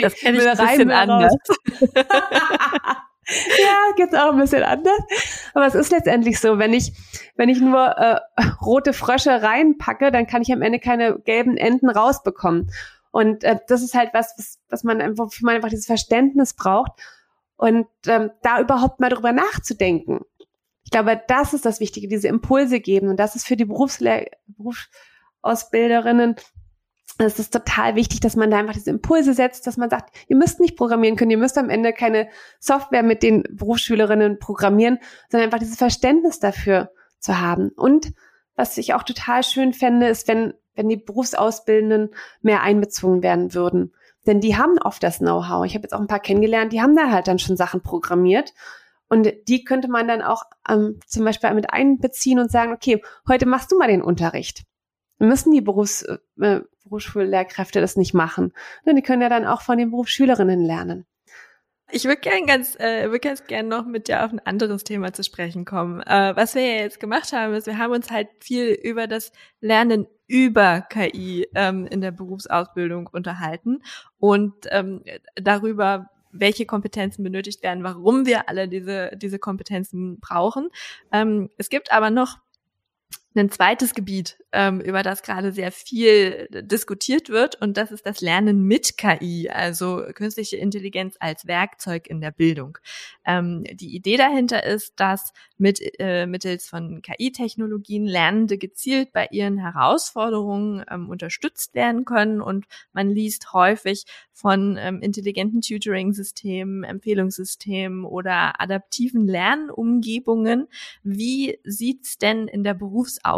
das 0.01 0.15
kenne 0.15 0.39
ich 0.39 0.47
ein 0.47 0.57
bisschen 0.57 0.91
anders. 0.91 1.35
ja, 3.63 3.93
geht's 3.95 4.13
auch 4.13 4.31
ein 4.31 4.39
bisschen 4.39 4.63
anders. 4.63 4.99
Aber 5.53 5.65
es 5.65 5.75
ist 5.75 5.91
letztendlich 5.91 6.39
so, 6.39 6.57
wenn 6.57 6.73
ich, 6.73 6.93
wenn 7.35 7.49
ich 7.49 7.61
nur 7.61 7.79
äh, 7.79 8.19
rote 8.61 8.93
Frösche 8.93 9.41
reinpacke, 9.41 10.11
dann 10.11 10.27
kann 10.27 10.41
ich 10.41 10.51
am 10.51 10.61
Ende 10.61 10.79
keine 10.79 11.19
gelben 11.19 11.57
Enten 11.57 11.89
rausbekommen. 11.89 12.71
Und 13.11 13.43
äh, 13.43 13.59
das 13.67 13.81
ist 13.81 13.95
halt 13.95 14.09
was, 14.13 14.33
was, 14.37 14.59
was 14.69 14.83
man 14.83 15.01
einfach, 15.01 15.25
wofür 15.25 15.45
man 15.45 15.55
einfach 15.55 15.69
dieses 15.69 15.85
Verständnis 15.85 16.53
braucht 16.53 16.91
und 17.57 17.87
ähm, 18.07 18.31
da 18.41 18.61
überhaupt 18.61 18.99
mal 18.99 19.09
drüber 19.09 19.31
nachzudenken. 19.31 20.21
Ich 20.85 20.91
glaube, 20.91 21.21
das 21.27 21.53
ist 21.53 21.65
das 21.65 21.79
Wichtige, 21.79 22.07
diese 22.07 22.29
Impulse 22.29 22.79
geben. 22.79 23.09
Und 23.09 23.19
das 23.19 23.35
ist 23.35 23.45
für 23.45 23.57
die 23.57 23.65
Berufslehr 23.65 24.29
Berufsausbilderinnen 24.47 26.35
es 27.25 27.37
ist 27.37 27.51
total 27.51 27.95
wichtig, 27.95 28.21
dass 28.21 28.35
man 28.35 28.49
da 28.49 28.57
einfach 28.57 28.73
diese 28.73 28.89
Impulse 28.89 29.33
setzt, 29.33 29.67
dass 29.67 29.77
man 29.77 29.89
sagt, 29.89 30.15
ihr 30.27 30.37
müsst 30.37 30.59
nicht 30.59 30.77
programmieren 30.77 31.17
können, 31.17 31.31
ihr 31.31 31.37
müsst 31.37 31.57
am 31.57 31.69
Ende 31.69 31.91
keine 31.91 32.29
Software 32.59 33.03
mit 33.03 33.23
den 33.23 33.43
Berufsschülerinnen 33.51 34.39
programmieren, 34.39 34.99
sondern 35.29 35.47
einfach 35.47 35.59
dieses 35.59 35.77
Verständnis 35.77 36.39
dafür 36.39 36.91
zu 37.19 37.41
haben. 37.41 37.69
Und 37.75 38.13
was 38.55 38.77
ich 38.77 38.93
auch 38.93 39.03
total 39.03 39.43
schön 39.43 39.73
fände, 39.73 40.07
ist, 40.07 40.27
wenn, 40.27 40.53
wenn 40.75 40.87
die 40.87 40.97
Berufsausbildenden 40.97 42.11
mehr 42.41 42.61
einbezogen 42.61 43.21
werden 43.21 43.53
würden. 43.53 43.93
Denn 44.25 44.39
die 44.39 44.57
haben 44.57 44.77
oft 44.79 45.03
das 45.03 45.19
Know-how. 45.19 45.65
Ich 45.65 45.75
habe 45.75 45.83
jetzt 45.83 45.93
auch 45.93 45.99
ein 45.99 46.07
paar 46.07 46.19
kennengelernt, 46.19 46.71
die 46.71 46.81
haben 46.81 46.95
da 46.95 47.09
halt 47.09 47.27
dann 47.27 47.39
schon 47.39 47.57
Sachen 47.57 47.81
programmiert. 47.81 48.53
Und 49.09 49.27
die 49.47 49.63
könnte 49.63 49.89
man 49.89 50.07
dann 50.07 50.21
auch 50.21 50.43
ähm, 50.69 50.99
zum 51.07 51.25
Beispiel 51.25 51.53
mit 51.53 51.73
einbeziehen 51.73 52.39
und 52.39 52.51
sagen, 52.51 52.71
okay, 52.71 53.01
heute 53.27 53.45
machst 53.45 53.71
du 53.71 53.77
mal 53.77 53.87
den 53.87 54.03
Unterricht. 54.03 54.63
Müssen 55.19 55.51
die 55.51 55.61
Berufs, 55.61 56.03
äh, 56.03 56.61
Berufsschullehrkräfte 56.83 57.81
das 57.81 57.97
nicht 57.97 58.13
machen? 58.13 58.53
Und 58.85 58.95
die 58.95 59.01
können 59.01 59.21
ja 59.21 59.29
dann 59.29 59.45
auch 59.45 59.61
von 59.61 59.77
den 59.77 59.91
Berufsschülerinnen 59.91 60.63
lernen. 60.63 61.05
Ich 61.91 62.05
würde 62.05 62.21
gern 62.21 62.45
ganz, 62.45 62.75
äh, 62.79 63.05
würde 63.05 63.19
ganz 63.19 63.45
gern 63.45 63.67
noch 63.67 63.85
mit 63.85 64.07
dir 64.07 64.23
auf 64.23 64.31
ein 64.31 64.39
anderes 64.39 64.83
Thema 64.83 65.11
zu 65.11 65.23
sprechen 65.23 65.65
kommen. 65.65 66.01
Äh, 66.01 66.35
was 66.35 66.53
wir 66.53 66.61
ja 66.61 66.83
jetzt 66.83 66.99
gemacht 66.99 67.33
haben, 67.33 67.53
ist, 67.55 67.65
wir 67.65 67.79
haben 67.79 67.93
uns 67.93 68.11
halt 68.11 68.27
viel 68.39 68.67
über 68.69 69.07
das 69.07 69.31
Lernen 69.59 70.07
über 70.27 70.81
KI 70.81 71.47
ähm, 71.55 71.87
in 71.87 72.01
der 72.01 72.11
Berufsausbildung 72.11 73.07
unterhalten 73.07 73.81
und 74.19 74.53
ähm, 74.69 75.03
darüber, 75.33 76.11
welche 76.31 76.67
Kompetenzen 76.67 77.23
benötigt 77.23 77.63
werden, 77.63 77.83
warum 77.83 78.27
wir 78.27 78.47
alle 78.47 78.67
diese, 78.67 79.09
diese 79.15 79.39
Kompetenzen 79.39 80.19
brauchen. 80.19 80.69
Ähm, 81.11 81.49
es 81.57 81.69
gibt 81.69 81.91
aber 81.91 82.11
noch 82.11 82.37
ein 83.35 83.49
zweites 83.49 83.93
Gebiet, 83.93 84.37
ähm, 84.51 84.81
über 84.81 85.03
das 85.03 85.21
gerade 85.21 85.51
sehr 85.51 85.71
viel 85.71 86.47
diskutiert 86.51 87.29
wird, 87.29 87.61
und 87.61 87.77
das 87.77 87.91
ist 87.91 88.05
das 88.05 88.21
Lernen 88.21 88.63
mit 88.63 88.97
KI, 88.97 89.49
also 89.49 90.03
künstliche 90.15 90.57
Intelligenz 90.57 91.15
als 91.19 91.45
Werkzeug 91.45 92.07
in 92.07 92.21
der 92.21 92.31
Bildung. 92.31 92.77
Ähm, 93.25 93.63
die 93.71 93.95
Idee 93.95 94.17
dahinter 94.17 94.63
ist, 94.63 94.99
dass 94.99 95.31
mit, 95.57 95.79
äh, 95.99 96.25
mittels 96.25 96.67
von 96.67 97.01
KI-Technologien 97.01 98.05
Lernende 98.05 98.57
gezielt 98.57 99.11
bei 99.13 99.27
ihren 99.29 99.59
Herausforderungen 99.59 100.83
ähm, 100.89 101.09
unterstützt 101.09 101.75
werden 101.75 102.05
können 102.05 102.41
und 102.41 102.65
man 102.93 103.09
liest 103.09 103.53
häufig 103.53 104.05
von 104.31 104.77
ähm, 104.79 105.01
intelligenten 105.01 105.61
Tutoring-Systemen, 105.61 106.83
Empfehlungssystemen 106.83 108.05
oder 108.05 108.59
adaptiven 108.59 109.27
Lernumgebungen. 109.27 110.67
Wie 111.03 111.59
sieht's 111.63 112.17
denn 112.17 112.47
in 112.47 112.63
der 112.63 112.73
Berufsausbildung 112.73 113.28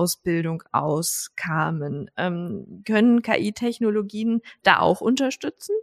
aus, 0.71 1.31
Carmen? 1.35 2.09
Ähm, 2.17 2.83
können 2.85 3.21
KI-Technologien 3.21 4.41
da 4.63 4.79
auch 4.79 5.01
unterstützen? 5.01 5.75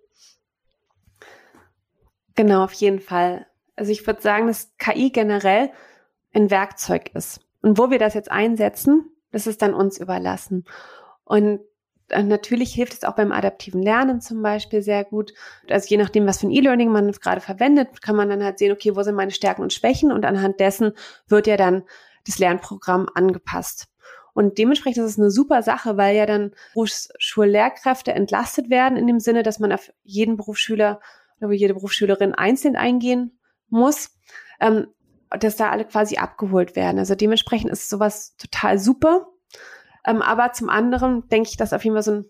Genau, 2.34 2.64
auf 2.64 2.72
jeden 2.74 3.00
Fall. 3.00 3.46
Also 3.76 3.92
ich 3.92 4.06
würde 4.06 4.22
sagen, 4.22 4.46
dass 4.46 4.72
KI 4.78 5.10
generell 5.10 5.70
ein 6.32 6.50
Werkzeug 6.50 7.14
ist. 7.14 7.40
Und 7.62 7.78
wo 7.78 7.90
wir 7.90 7.98
das 7.98 8.14
jetzt 8.14 8.30
einsetzen, 8.30 9.10
das 9.32 9.46
ist 9.46 9.62
dann 9.62 9.74
uns 9.74 9.98
überlassen. 9.98 10.64
Und 11.24 11.60
äh, 12.08 12.22
natürlich 12.22 12.72
hilft 12.72 12.92
es 12.94 13.04
auch 13.04 13.14
beim 13.14 13.32
adaptiven 13.32 13.82
Lernen 13.82 14.20
zum 14.20 14.42
Beispiel 14.42 14.82
sehr 14.82 15.04
gut. 15.04 15.32
Also 15.68 15.88
je 15.88 15.96
nachdem, 15.96 16.26
was 16.26 16.38
für 16.38 16.46
ein 16.46 16.52
E-Learning 16.52 16.90
man 16.90 17.10
gerade 17.12 17.40
verwendet, 17.40 18.02
kann 18.02 18.16
man 18.16 18.28
dann 18.28 18.42
halt 18.42 18.58
sehen, 18.58 18.72
okay, 18.72 18.96
wo 18.96 19.02
sind 19.02 19.14
meine 19.14 19.30
Stärken 19.30 19.62
und 19.62 19.72
Schwächen 19.72 20.12
und 20.12 20.24
anhand 20.24 20.60
dessen 20.60 20.92
wird 21.26 21.46
ja 21.46 21.56
dann 21.56 21.84
das 22.26 22.38
Lernprogramm 22.38 23.08
angepasst. 23.14 23.88
Und 24.38 24.56
dementsprechend 24.56 25.04
ist 25.04 25.10
es 25.10 25.18
eine 25.18 25.32
super 25.32 25.64
Sache, 25.64 25.96
weil 25.96 26.14
ja 26.14 26.24
dann 26.24 26.52
Berufsschullehrkräfte 26.72 28.12
entlastet 28.12 28.70
werden 28.70 28.96
in 28.96 29.08
dem 29.08 29.18
Sinne, 29.18 29.42
dass 29.42 29.58
man 29.58 29.72
auf 29.72 29.92
jeden 30.04 30.36
Berufsschüler 30.36 31.00
oder 31.40 31.50
jede 31.50 31.74
Berufsschülerin 31.74 32.36
einzeln 32.36 32.76
eingehen 32.76 33.40
muss. 33.68 34.16
Ähm, 34.60 34.86
dass 35.30 35.56
da 35.56 35.70
alle 35.70 35.84
quasi 35.84 36.18
abgeholt 36.18 36.76
werden. 36.76 37.00
Also 37.00 37.16
dementsprechend 37.16 37.72
ist 37.72 37.90
sowas 37.90 38.36
total 38.36 38.78
super. 38.78 39.26
Ähm, 40.06 40.22
aber 40.22 40.52
zum 40.52 40.68
anderen 40.68 41.28
denke 41.30 41.50
ich, 41.50 41.56
dass 41.56 41.72
auf 41.72 41.82
jeden 41.82 41.96
Fall 41.96 42.04
so 42.04 42.12
ein, 42.12 42.24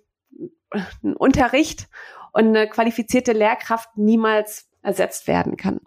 ein 1.04 1.14
Unterricht 1.14 1.88
und 2.32 2.46
eine 2.46 2.70
qualifizierte 2.70 3.34
Lehrkraft 3.34 3.98
niemals 3.98 4.70
ersetzt 4.80 5.28
werden 5.28 5.58
kann. 5.58 5.80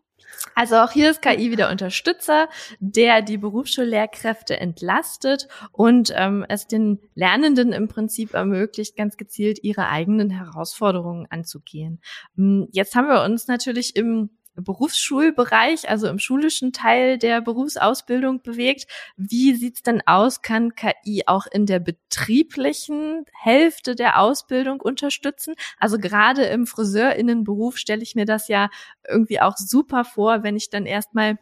Also 0.56 0.78
auch 0.78 0.92
hier 0.92 1.12
ist 1.12 1.22
KI 1.22 1.52
wieder 1.52 1.70
Unterstützer, 1.70 2.50
der 2.80 3.22
die 3.22 3.38
Berufsschullehrkräfte 3.38 4.60
entlastet 4.60 5.48
und 5.72 6.14
ähm, 6.16 6.46
es 6.50 6.68
den 6.68 7.00
Lernenden 7.16 7.74
im 7.74 7.88
Prinzip 7.88 8.34
ermöglicht, 8.34 8.96
ganz 8.96 9.18
gezielt 9.18 9.64
ihre 9.64 9.88
eigenen 9.88 10.30
Herausforderungen 10.30 11.28
anzugehen. 11.30 12.02
Hm, 12.36 12.68
jetzt 12.72 12.96
haben 12.96 13.08
wir 13.08 13.24
uns 13.24 13.48
natürlich 13.48 13.96
im 13.96 14.30
Berufsschulbereich, 14.56 15.90
also 15.90 16.08
im 16.08 16.20
schulischen 16.20 16.74
Teil 16.74 17.18
der 17.18 17.42
Berufsausbildung 17.42 18.42
bewegt. 18.42 18.86
Wie 19.16 19.56
sieht's 19.56 19.82
denn 19.82 20.02
aus? 20.06 20.42
Kann 20.42 20.76
KI 20.76 21.24
auch 21.26 21.48
in 21.48 21.66
der 21.66 21.80
betrieblichen 21.80 23.26
Hälfte 23.34 23.96
der 23.96 24.20
Ausbildung 24.20 24.82
unterstützen? 24.82 25.56
Also 25.80 25.98
gerade 25.98 26.44
im 26.44 26.68
Friseurinnenberuf 26.68 27.78
stelle 27.78 28.04
ich 28.04 28.16
mir 28.16 28.26
das 28.26 28.48
ja 28.48 28.70
irgendwie 29.08 29.40
auch 29.40 29.58
super 29.58 30.04
vor, 30.04 30.44
wenn 30.44 30.56
ich 30.56 30.70
dann 30.70 30.86
erstmal 30.86 31.38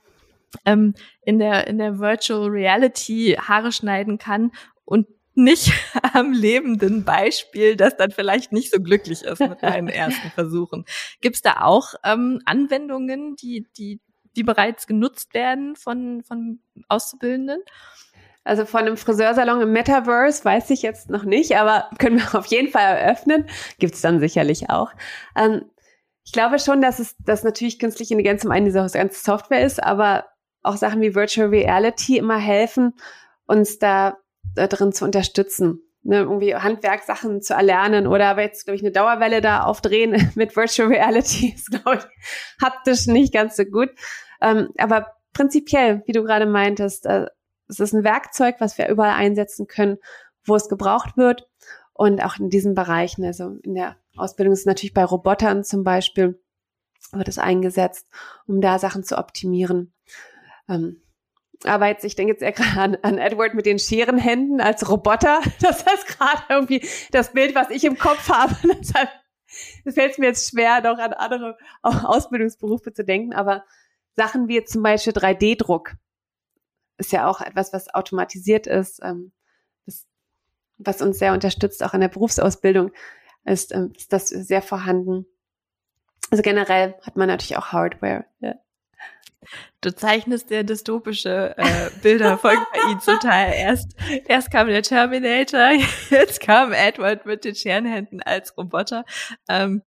ähm, 0.65 0.93
in 1.21 1.39
der 1.39 1.67
in 1.67 1.77
der 1.77 1.99
Virtual 1.99 2.47
Reality 2.47 3.37
Haare 3.39 3.71
schneiden 3.71 4.17
kann 4.17 4.51
und 4.85 5.07
nicht 5.39 5.73
am 6.13 6.31
lebenden 6.31 7.03
Beispiel, 7.03 7.75
das 7.75 7.97
dann 7.97 8.11
vielleicht 8.11 8.51
nicht 8.51 8.71
so 8.71 8.79
glücklich 8.79 9.23
ist 9.23 9.39
mit 9.39 9.61
meinen 9.61 9.87
ersten 9.89 10.29
Versuchen. 10.31 10.85
Gibt 11.21 11.37
es 11.37 11.41
da 11.41 11.61
auch 11.61 11.95
ähm, 12.03 12.41
Anwendungen, 12.45 13.35
die, 13.35 13.67
die, 13.77 14.01
die 14.35 14.43
bereits 14.43 14.85
genutzt 14.85 15.33
werden 15.33 15.75
von, 15.75 16.23
von 16.23 16.59
Auszubildenden? 16.87 17.61
Also 18.43 18.65
von 18.65 18.81
einem 18.81 18.97
Friseursalon 18.97 19.61
im 19.61 19.71
Metaverse 19.73 20.45
weiß 20.45 20.69
ich 20.69 20.81
jetzt 20.81 21.09
noch 21.09 21.23
nicht, 21.23 21.57
aber 21.57 21.89
können 21.99 22.17
wir 22.17 22.37
auf 22.37 22.45
jeden 22.47 22.69
Fall 22.69 22.97
eröffnen. 22.97 23.47
Gibt 23.79 23.95
es 23.95 24.01
dann 24.01 24.19
sicherlich 24.19 24.69
auch. 24.69 24.91
Ähm, 25.35 25.65
ich 26.29 26.31
glaube 26.31 26.59
schon, 26.59 26.81
dass 26.81 26.99
es, 26.99 27.15
dass 27.17 27.43
natürlich 27.43 27.79
künstliche 27.79 28.13
Intelligenz 28.13 28.41
zum 28.43 28.51
einen 28.51 28.65
diese 28.65 28.79
ganze 28.79 29.23
Software 29.23 29.65
ist, 29.65 29.81
aber 29.81 30.25
auch 30.61 30.77
Sachen 30.77 31.01
wie 31.01 31.15
Virtual 31.15 31.49
Reality 31.49 32.17
immer 32.17 32.37
helfen, 32.37 32.93
uns 33.45 33.79
da, 33.79 34.17
da 34.55 34.67
drin 34.67 34.91
zu 34.91 35.05
unterstützen. 35.05 35.81
Ne, 36.01 36.19
irgendwie 36.19 36.55
Handwerksachen 36.55 37.41
zu 37.41 37.53
erlernen 37.53 38.07
oder 38.07 38.27
aber 38.27 38.41
jetzt, 38.41 38.63
glaube 38.63 38.77
ich, 38.77 38.81
eine 38.81 38.93
Dauerwelle 38.93 39.41
da 39.41 39.63
aufdrehen 39.63 40.31
mit 40.35 40.55
Virtual 40.55 40.87
Reality 40.87 41.53
ist, 41.53 41.71
glaube 41.71 41.97
ich, 41.97 42.63
haptisch 42.63 43.07
nicht 43.07 43.33
ganz 43.33 43.57
so 43.57 43.65
gut. 43.65 43.89
Ähm, 44.39 44.69
aber 44.77 45.07
prinzipiell, 45.33 46.01
wie 46.05 46.13
du 46.13 46.23
gerade 46.23 46.45
meintest, 46.45 47.05
äh, 47.05 47.25
es 47.67 47.81
ist 47.81 47.93
ein 47.93 48.05
Werkzeug, 48.05 48.55
was 48.59 48.77
wir 48.77 48.87
überall 48.87 49.13
einsetzen 49.13 49.67
können, 49.67 49.97
wo 50.45 50.55
es 50.55 50.69
gebraucht 50.69 51.17
wird. 51.17 51.49
Und 51.93 52.23
auch 52.23 52.39
in 52.39 52.49
diesen 52.49 52.75
Bereichen, 52.75 53.25
also 53.25 53.57
in 53.63 53.75
der 53.75 53.97
Ausbildung 54.15 54.53
ist 54.53 54.65
natürlich 54.65 54.93
bei 54.93 55.03
Robotern 55.03 55.65
zum 55.65 55.83
Beispiel, 55.83 56.41
wird 57.11 57.27
es 57.27 57.37
eingesetzt, 57.37 58.07
um 58.47 58.61
da 58.61 58.79
Sachen 58.79 59.03
zu 59.03 59.17
optimieren. 59.17 59.93
Ähm, 60.69 61.01
aber 61.65 61.87
jetzt, 61.87 62.05
ich 62.05 62.15
denke 62.15 62.33
jetzt 62.33 62.41
eher 62.41 62.51
gerade 62.51 62.79
an, 62.79 62.97
an 63.01 63.17
Edward 63.17 63.53
mit 63.53 63.65
den 63.65 63.79
Scherenhänden 63.79 64.61
als 64.61 64.89
Roboter. 64.89 65.41
Das 65.61 65.81
ist 65.81 66.07
gerade 66.07 66.43
irgendwie 66.49 66.87
das 67.11 67.33
Bild, 67.33 67.55
was 67.55 67.69
ich 67.69 67.83
im 67.83 67.97
Kopf 67.97 68.29
habe. 68.29 68.55
Deshalb 68.79 69.09
es 69.83 69.95
fällt 69.95 70.19
mir 70.19 70.27
jetzt 70.27 70.49
schwer, 70.49 70.81
noch 70.81 70.99
an 70.99 71.13
andere 71.13 71.57
Ausbildungsberufe 71.81 72.93
zu 72.93 73.03
denken. 73.03 73.33
Aber 73.33 73.65
Sachen 74.15 74.47
wie 74.47 74.63
zum 74.63 74.83
Beispiel 74.83 75.13
3D-Druck 75.13 75.95
ist 76.97 77.11
ja 77.11 77.27
auch 77.27 77.41
etwas, 77.41 77.73
was 77.73 77.93
automatisiert 77.93 78.67
ist, 78.67 78.99
ähm, 79.03 79.31
das, 79.85 80.05
was 80.77 81.01
uns 81.01 81.19
sehr 81.19 81.33
unterstützt, 81.33 81.83
auch 81.83 81.93
in 81.93 82.01
der 82.01 82.09
Berufsausbildung 82.09 82.91
ist, 83.45 83.73
ähm, 83.73 83.93
ist 83.95 84.13
das 84.13 84.27
sehr 84.29 84.61
vorhanden. 84.61 85.25
Also 86.29 86.43
generell 86.43 86.95
hat 87.01 87.15
man 87.15 87.27
natürlich 87.27 87.57
auch 87.57 87.71
Hardware. 87.71 88.25
Ja. 88.39 88.55
Du 89.81 89.95
zeichnest 89.95 90.51
ja 90.51 90.63
dystopische 90.63 91.55
äh, 91.57 91.89
Bilder 92.01 92.37
von 92.37 92.51
KI 92.73 92.95
total. 93.05 93.53
Erst, 93.53 93.95
erst 94.25 94.51
kam 94.51 94.67
der 94.67 94.83
Terminator, 94.83 95.71
jetzt 96.09 96.41
kam 96.41 96.73
Edward 96.73 97.25
mit 97.25 97.45
den 97.45 97.55
Scherenhänden 97.55 98.21
als 98.21 98.57
Roboter. 98.57 99.05
Ähm, 99.47 99.83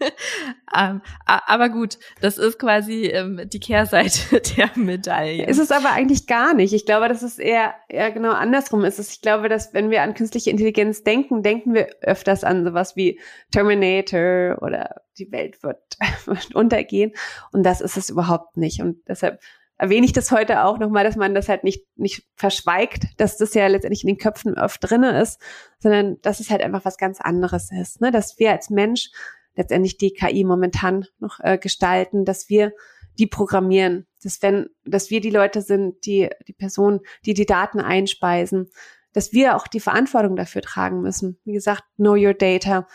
ähm, 0.76 1.02
aber 1.26 1.68
gut, 1.68 1.98
das 2.20 2.38
ist 2.38 2.58
quasi 2.58 3.06
ähm, 3.06 3.42
die 3.52 3.60
Kehrseite 3.60 4.40
der 4.56 4.70
Medaille. 4.74 5.46
Ist 5.46 5.58
es 5.58 5.70
aber 5.70 5.90
eigentlich 5.90 6.26
gar 6.26 6.54
nicht. 6.54 6.72
Ich 6.72 6.86
glaube, 6.86 7.08
dass 7.08 7.22
es 7.22 7.38
eher, 7.38 7.74
eher 7.88 8.10
genau 8.10 8.32
andersrum 8.32 8.84
ist. 8.84 8.98
Ich 8.98 9.20
glaube, 9.20 9.48
dass 9.48 9.74
wenn 9.74 9.90
wir 9.90 10.02
an 10.02 10.14
künstliche 10.14 10.50
Intelligenz 10.50 11.02
denken, 11.02 11.42
denken 11.42 11.74
wir 11.74 11.88
öfters 12.00 12.44
an 12.44 12.64
sowas 12.64 12.96
wie 12.96 13.20
Terminator 13.50 14.62
oder 14.62 15.02
die 15.20 15.32
Welt 15.32 15.62
wird, 15.62 15.78
wird 16.24 16.54
untergehen. 16.54 17.12
Und 17.52 17.62
das 17.62 17.80
ist 17.80 17.96
es 17.96 18.10
überhaupt 18.10 18.56
nicht. 18.56 18.80
Und 18.80 18.96
deshalb 19.06 19.40
erwähne 19.76 20.04
ich 20.04 20.12
das 20.12 20.30
heute 20.30 20.64
auch 20.64 20.78
nochmal, 20.78 21.04
dass 21.04 21.16
man 21.16 21.34
das 21.34 21.48
halt 21.48 21.64
nicht, 21.64 21.86
nicht 21.96 22.28
verschweigt, 22.34 23.04
dass 23.16 23.38
das 23.38 23.54
ja 23.54 23.66
letztendlich 23.66 24.02
in 24.02 24.08
den 24.08 24.18
Köpfen 24.18 24.58
oft 24.58 24.78
drinne 24.82 25.20
ist, 25.20 25.40
sondern 25.78 26.20
dass 26.20 26.40
es 26.40 26.50
halt 26.50 26.62
einfach 26.62 26.84
was 26.84 26.98
ganz 26.98 27.20
anderes 27.20 27.70
ist, 27.72 28.00
ne? 28.00 28.10
dass 28.10 28.38
wir 28.38 28.50
als 28.50 28.68
Mensch 28.68 29.10
letztendlich 29.56 29.96
die 29.96 30.12
KI 30.12 30.44
momentan 30.44 31.06
noch 31.18 31.40
äh, 31.40 31.56
gestalten, 31.56 32.24
dass 32.24 32.48
wir 32.48 32.72
die 33.18 33.26
programmieren, 33.26 34.06
dass 34.22 34.42
wenn, 34.42 34.68
dass 34.84 35.10
wir 35.10 35.20
die 35.20 35.30
Leute 35.30 35.62
sind, 35.62 36.04
die, 36.04 36.28
die 36.46 36.52
Person, 36.52 37.00
die 37.24 37.34
die 37.34 37.46
Daten 37.46 37.80
einspeisen, 37.80 38.70
dass 39.12 39.32
wir 39.32 39.56
auch 39.56 39.66
die 39.66 39.80
Verantwortung 39.80 40.36
dafür 40.36 40.62
tragen 40.62 41.00
müssen. 41.00 41.38
Wie 41.44 41.52
gesagt, 41.52 41.82
know 41.96 42.14
your 42.14 42.34
data, 42.34 42.86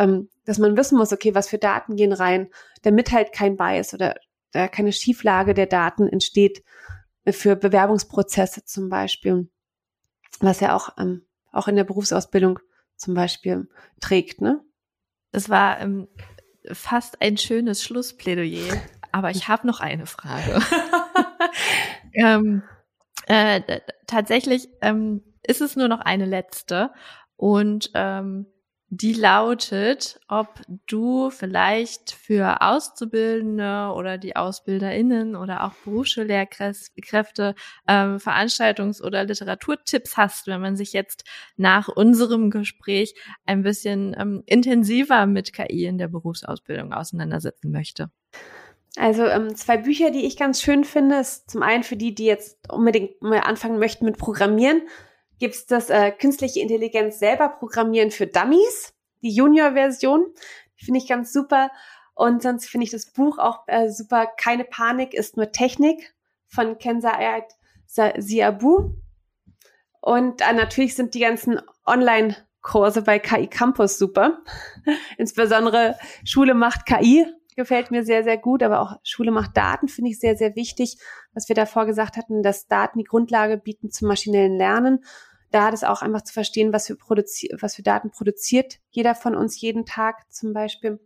ähm, 0.00 0.30
dass 0.46 0.58
man 0.58 0.76
wissen 0.76 0.96
muss, 0.96 1.12
okay, 1.12 1.34
was 1.34 1.48
für 1.48 1.58
Daten 1.58 1.94
gehen 1.94 2.12
rein, 2.12 2.48
damit 2.82 3.12
halt 3.12 3.32
kein 3.32 3.56
Bias 3.56 3.92
oder 3.92 4.16
äh, 4.52 4.68
keine 4.68 4.92
Schieflage 4.92 5.52
der 5.52 5.66
Daten 5.66 6.08
entsteht 6.08 6.64
für 7.28 7.54
Bewerbungsprozesse 7.54 8.64
zum 8.64 8.88
Beispiel, 8.88 9.50
was 10.40 10.60
ja 10.60 10.74
auch, 10.74 10.96
ähm, 10.98 11.26
auch 11.52 11.68
in 11.68 11.76
der 11.76 11.84
Berufsausbildung 11.84 12.58
zum 12.96 13.14
Beispiel 13.14 13.68
trägt, 14.00 14.40
ne? 14.40 14.64
Das 15.32 15.50
war 15.50 15.78
ähm, 15.80 16.08
fast 16.72 17.20
ein 17.20 17.36
schönes 17.36 17.84
Schlussplädoyer, 17.84 18.80
aber 19.12 19.30
ich 19.30 19.48
habe 19.48 19.66
noch 19.66 19.80
eine 19.80 20.06
Frage. 20.06 20.60
ähm, 22.14 22.62
äh, 23.26 23.80
tatsächlich 24.06 24.68
ähm, 24.80 25.22
ist 25.42 25.60
es 25.60 25.76
nur 25.76 25.88
noch 25.88 26.00
eine 26.00 26.24
letzte 26.24 26.90
und 27.36 27.90
ähm, 27.94 28.46
die 28.92 29.12
lautet, 29.12 30.20
ob 30.26 30.60
du 30.88 31.30
vielleicht 31.30 32.10
für 32.10 32.60
Auszubildende 32.60 33.92
oder 33.94 34.18
die 34.18 34.34
AusbilderInnen 34.34 35.36
oder 35.36 35.64
auch 35.64 35.72
Berufsschullehrkräfte 35.84 37.54
ähm, 37.86 38.16
Veranstaltungs- 38.16 39.00
oder 39.00 39.22
Literaturtipps 39.24 40.16
hast, 40.16 40.48
wenn 40.48 40.60
man 40.60 40.76
sich 40.76 40.92
jetzt 40.92 41.22
nach 41.56 41.86
unserem 41.88 42.50
Gespräch 42.50 43.14
ein 43.46 43.62
bisschen 43.62 44.16
ähm, 44.18 44.42
intensiver 44.46 45.26
mit 45.26 45.52
KI 45.52 45.84
in 45.84 45.98
der 45.98 46.08
Berufsausbildung 46.08 46.92
auseinandersetzen 46.92 47.70
möchte. 47.70 48.10
Also 48.96 49.24
ähm, 49.24 49.54
zwei 49.54 49.76
Bücher, 49.76 50.10
die 50.10 50.26
ich 50.26 50.36
ganz 50.36 50.60
schön 50.60 50.82
finde, 50.82 51.20
ist 51.20 51.48
zum 51.48 51.62
einen 51.62 51.84
für 51.84 51.96
die, 51.96 52.12
die 52.12 52.24
jetzt 52.24 52.58
unbedingt 52.72 53.22
mal 53.22 53.38
anfangen 53.38 53.78
möchten 53.78 54.04
mit 54.04 54.18
Programmieren, 54.18 54.82
gibt 55.40 55.54
es 55.54 55.66
das 55.66 55.90
äh, 55.90 56.12
künstliche 56.12 56.60
Intelligenz 56.60 57.18
selber 57.18 57.48
programmieren 57.48 58.12
für 58.12 58.26
Dummies, 58.26 58.94
die 59.22 59.34
Junior-Version. 59.34 60.26
Finde 60.76 60.98
ich 60.98 61.08
ganz 61.08 61.32
super. 61.32 61.70
Und 62.14 62.42
sonst 62.42 62.68
finde 62.68 62.84
ich 62.84 62.90
das 62.90 63.06
Buch 63.06 63.38
auch 63.38 63.64
äh, 63.66 63.88
super. 63.88 64.28
Keine 64.36 64.64
Panik 64.64 65.14
ist 65.14 65.36
nur 65.36 65.50
Technik 65.50 66.14
von 66.46 66.78
Kenza 66.78 67.12
Ayat 67.12 67.56
Siabu. 67.86 68.94
Und 70.00 70.42
äh, 70.42 70.52
natürlich 70.52 70.94
sind 70.94 71.14
die 71.14 71.20
ganzen 71.20 71.60
Online-Kurse 71.86 73.02
bei 73.02 73.18
KI 73.18 73.46
Campus 73.46 73.98
super. 73.98 74.42
Insbesondere 75.16 75.96
Schule 76.24 76.54
macht 76.54 76.84
KI 76.86 77.26
gefällt 77.56 77.90
mir 77.90 78.04
sehr, 78.04 78.24
sehr 78.24 78.38
gut, 78.38 78.62
aber 78.62 78.80
auch 78.80 78.96
Schule 79.02 79.30
macht 79.30 79.56
Daten 79.56 79.88
finde 79.88 80.10
ich 80.10 80.18
sehr, 80.18 80.36
sehr 80.36 80.56
wichtig. 80.56 80.96
Was 81.34 81.48
wir 81.48 81.54
davor 81.54 81.84
gesagt 81.84 82.16
hatten, 82.16 82.42
dass 82.42 82.68
Daten 82.68 82.98
die 82.98 83.04
Grundlage 83.04 83.58
bieten 83.58 83.90
zum 83.90 84.08
maschinellen 84.08 84.56
Lernen 84.56 85.04
da 85.50 85.70
das 85.70 85.84
auch 85.84 86.02
einfach 86.02 86.22
zu 86.22 86.32
verstehen, 86.32 86.72
was 86.72 86.86
für, 86.86 86.96
produzi 86.96 87.50
was 87.60 87.74
für 87.74 87.82
Daten 87.82 88.10
produziert 88.10 88.78
jeder 88.90 89.14
von 89.14 89.34
uns 89.34 89.60
jeden 89.60 89.84
Tag 89.86 90.30
zum 90.32 90.52
Beispiel. 90.52 91.00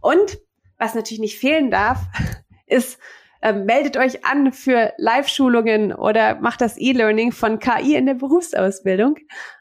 Und 0.00 0.38
was 0.78 0.94
natürlich 0.94 1.20
nicht 1.20 1.38
fehlen 1.38 1.70
darf, 1.70 2.00
ist, 2.66 2.98
äh, 3.42 3.52
meldet 3.52 3.96
euch 3.96 4.24
an 4.24 4.52
für 4.52 4.92
Live-Schulungen 4.98 5.92
oder 5.92 6.40
macht 6.40 6.60
das 6.60 6.76
E-Learning 6.78 7.32
von 7.32 7.58
KI 7.58 7.94
in 7.94 8.06
der 8.06 8.14
Berufsausbildung 8.14 9.18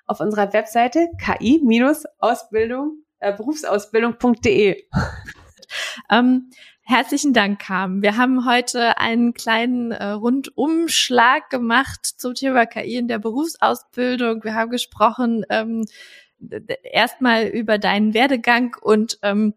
auf 0.08 0.20
unserer 0.20 0.54
Webseite 0.54 1.10
ki-ausbildung 1.20 3.04
äh, 3.20 3.34
berufsausbildung.de. 3.34 4.88
Ähm, 6.12 6.50
Herzlichen 6.88 7.34
Dank, 7.34 7.62
Carmen. 7.62 8.04
Wir 8.04 8.16
haben 8.16 8.46
heute 8.46 9.00
einen 9.00 9.34
kleinen 9.34 9.92
äh, 9.92 10.10
Rundumschlag 10.12 11.50
gemacht 11.50 12.06
zum 12.06 12.36
Thema 12.36 12.68
KI 12.68 12.98
in 12.98 13.08
der 13.08 13.18
Berufsausbildung. 13.18 14.44
Wir 14.44 14.54
haben 14.54 14.70
gesprochen 14.70 15.44
ähm, 15.50 15.86
erstmal 16.84 17.48
über 17.48 17.80
deinen 17.80 18.14
Werdegang 18.14 18.76
und 18.80 19.18
ähm, 19.24 19.56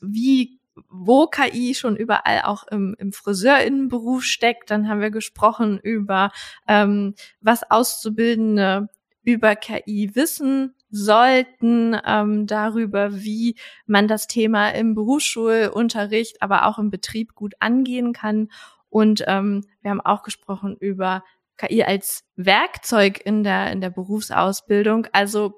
wie 0.00 0.58
wo 0.90 1.28
KI 1.28 1.76
schon 1.76 1.96
überall 1.96 2.42
auch 2.42 2.66
im, 2.66 2.96
im 2.98 3.12
Friseurinnenberuf 3.12 4.24
steckt. 4.24 4.72
Dann 4.72 4.88
haben 4.88 5.00
wir 5.00 5.12
gesprochen 5.12 5.78
über 5.78 6.32
ähm, 6.66 7.14
was 7.40 7.70
Auszubildende 7.70 8.88
über 9.22 9.54
KI 9.54 10.10
wissen 10.14 10.74
sollten 10.90 11.96
ähm, 12.06 12.46
darüber, 12.46 13.14
wie 13.14 13.56
man 13.86 14.08
das 14.08 14.26
Thema 14.26 14.70
im 14.70 14.94
Berufsschulunterricht, 14.94 16.42
aber 16.42 16.66
auch 16.66 16.78
im 16.78 16.90
Betrieb 16.90 17.34
gut 17.34 17.54
angehen 17.60 18.12
kann. 18.12 18.48
Und 18.88 19.24
ähm, 19.26 19.64
wir 19.82 19.90
haben 19.90 20.00
auch 20.00 20.22
gesprochen 20.22 20.76
über 20.78 21.24
KI 21.56 21.82
als 21.82 22.24
Werkzeug 22.36 23.20
in 23.24 23.42
der 23.42 23.72
in 23.72 23.80
der 23.80 23.90
Berufsausbildung. 23.90 25.06
Also 25.12 25.54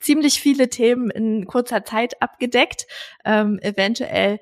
ziemlich 0.00 0.40
viele 0.40 0.68
Themen 0.68 1.10
in 1.10 1.46
kurzer 1.46 1.84
Zeit 1.84 2.20
abgedeckt. 2.22 2.86
Ähm, 3.24 3.58
eventuell 3.60 4.40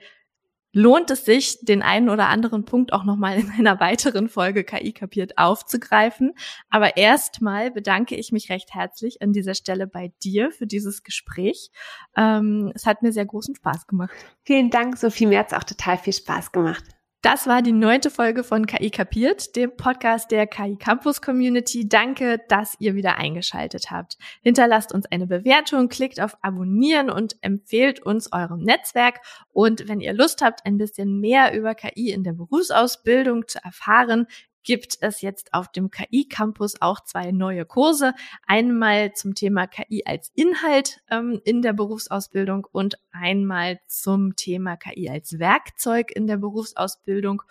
lohnt 0.74 1.10
es 1.10 1.24
sich, 1.24 1.64
den 1.64 1.82
einen 1.82 2.10
oder 2.10 2.28
anderen 2.28 2.64
Punkt 2.64 2.92
auch 2.92 3.04
nochmal 3.04 3.38
in 3.38 3.50
einer 3.50 3.80
weiteren 3.80 4.28
Folge 4.28 4.64
KI 4.64 4.92
kapiert 4.92 5.38
aufzugreifen. 5.38 6.34
Aber 6.68 6.96
erstmal 6.96 7.70
bedanke 7.70 8.16
ich 8.16 8.32
mich 8.32 8.50
recht 8.50 8.74
herzlich 8.74 9.22
an 9.22 9.32
dieser 9.32 9.54
Stelle 9.54 9.87
bei 9.87 10.12
dir 10.22 10.50
für 10.50 10.66
dieses 10.66 11.02
Gespräch. 11.02 11.70
Ähm, 12.16 12.72
es 12.74 12.84
hat 12.84 13.02
mir 13.02 13.12
sehr 13.12 13.24
großen 13.24 13.54
Spaß 13.54 13.87
gemacht. 13.87 14.14
Vielen 14.42 14.70
Dank, 14.70 14.98
Sophie. 14.98 15.26
Mir 15.26 15.38
hat 15.38 15.52
es 15.52 15.58
auch 15.58 15.64
total 15.64 15.96
viel 15.96 16.12
Spaß 16.12 16.52
gemacht. 16.52 16.84
Das 17.24 17.46
war 17.46 17.62
die 17.62 17.72
neunte 17.72 18.10
Folge 18.10 18.44
von 18.44 18.66
KI 18.66 18.90
Kapiert, 18.90 19.56
dem 19.56 19.74
Podcast 19.78 20.30
der 20.30 20.46
KI 20.46 20.76
Campus 20.76 21.22
Community. 21.22 21.88
Danke, 21.88 22.38
dass 22.50 22.76
ihr 22.80 22.96
wieder 22.96 23.16
eingeschaltet 23.16 23.90
habt. 23.90 24.18
Hinterlasst 24.42 24.92
uns 24.92 25.06
eine 25.06 25.26
Bewertung, 25.26 25.88
klickt 25.88 26.20
auf 26.20 26.37
Abonnieren 26.42 27.08
und 27.08 27.37
empfehlt 27.40 28.00
uns 28.00 28.30
eurem 28.30 28.60
Netzwerk. 28.60 29.20
Und 29.54 29.88
wenn 29.88 30.02
ihr 30.02 30.12
Lust 30.12 30.42
habt, 30.42 30.66
ein 30.66 30.76
bisschen 30.76 31.18
mehr 31.18 31.56
über 31.56 31.74
KI 31.74 32.10
in 32.10 32.24
der 32.24 32.34
Berufsausbildung 32.34 33.48
zu 33.48 33.58
erfahren, 33.64 34.26
gibt 34.64 34.96
es 35.00 35.20
jetzt 35.20 35.55
auf 35.55 35.70
dem 35.70 35.90
KI 35.90 36.27
Campus 36.29 36.81
auch 36.81 37.00
zwei 37.05 37.31
neue 37.31 37.64
Kurse. 37.64 38.14
Einmal 38.46 39.12
zum 39.12 39.35
Thema 39.35 39.66
KI 39.66 40.03
als 40.05 40.33
Inhalt 40.35 41.00
ähm, 41.11 41.40
in 41.44 41.62
der 41.62 41.72
Berufsausbildung 41.72 42.66
und 42.72 42.98
einmal 43.12 43.79
zum 43.87 44.35
Thema 44.37 44.77
KI 44.77 45.09
als 45.09 45.38
Werkzeug 45.38 46.11
in 46.14 46.27
der 46.27 46.38
Berufsausbildung. 46.38 47.42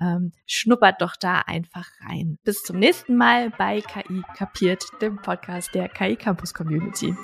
Ähm, 0.00 0.32
schnuppert 0.46 1.02
doch 1.02 1.16
da 1.16 1.40
einfach 1.40 1.88
rein. 2.08 2.38
Bis 2.44 2.62
zum 2.62 2.78
nächsten 2.78 3.16
Mal 3.16 3.50
bei 3.50 3.80
KI 3.80 4.22
Kapiert, 4.36 4.84
dem 5.00 5.16
Podcast 5.16 5.74
der 5.74 5.88
KI 5.88 6.16
Campus 6.16 6.54
Community. 6.54 7.14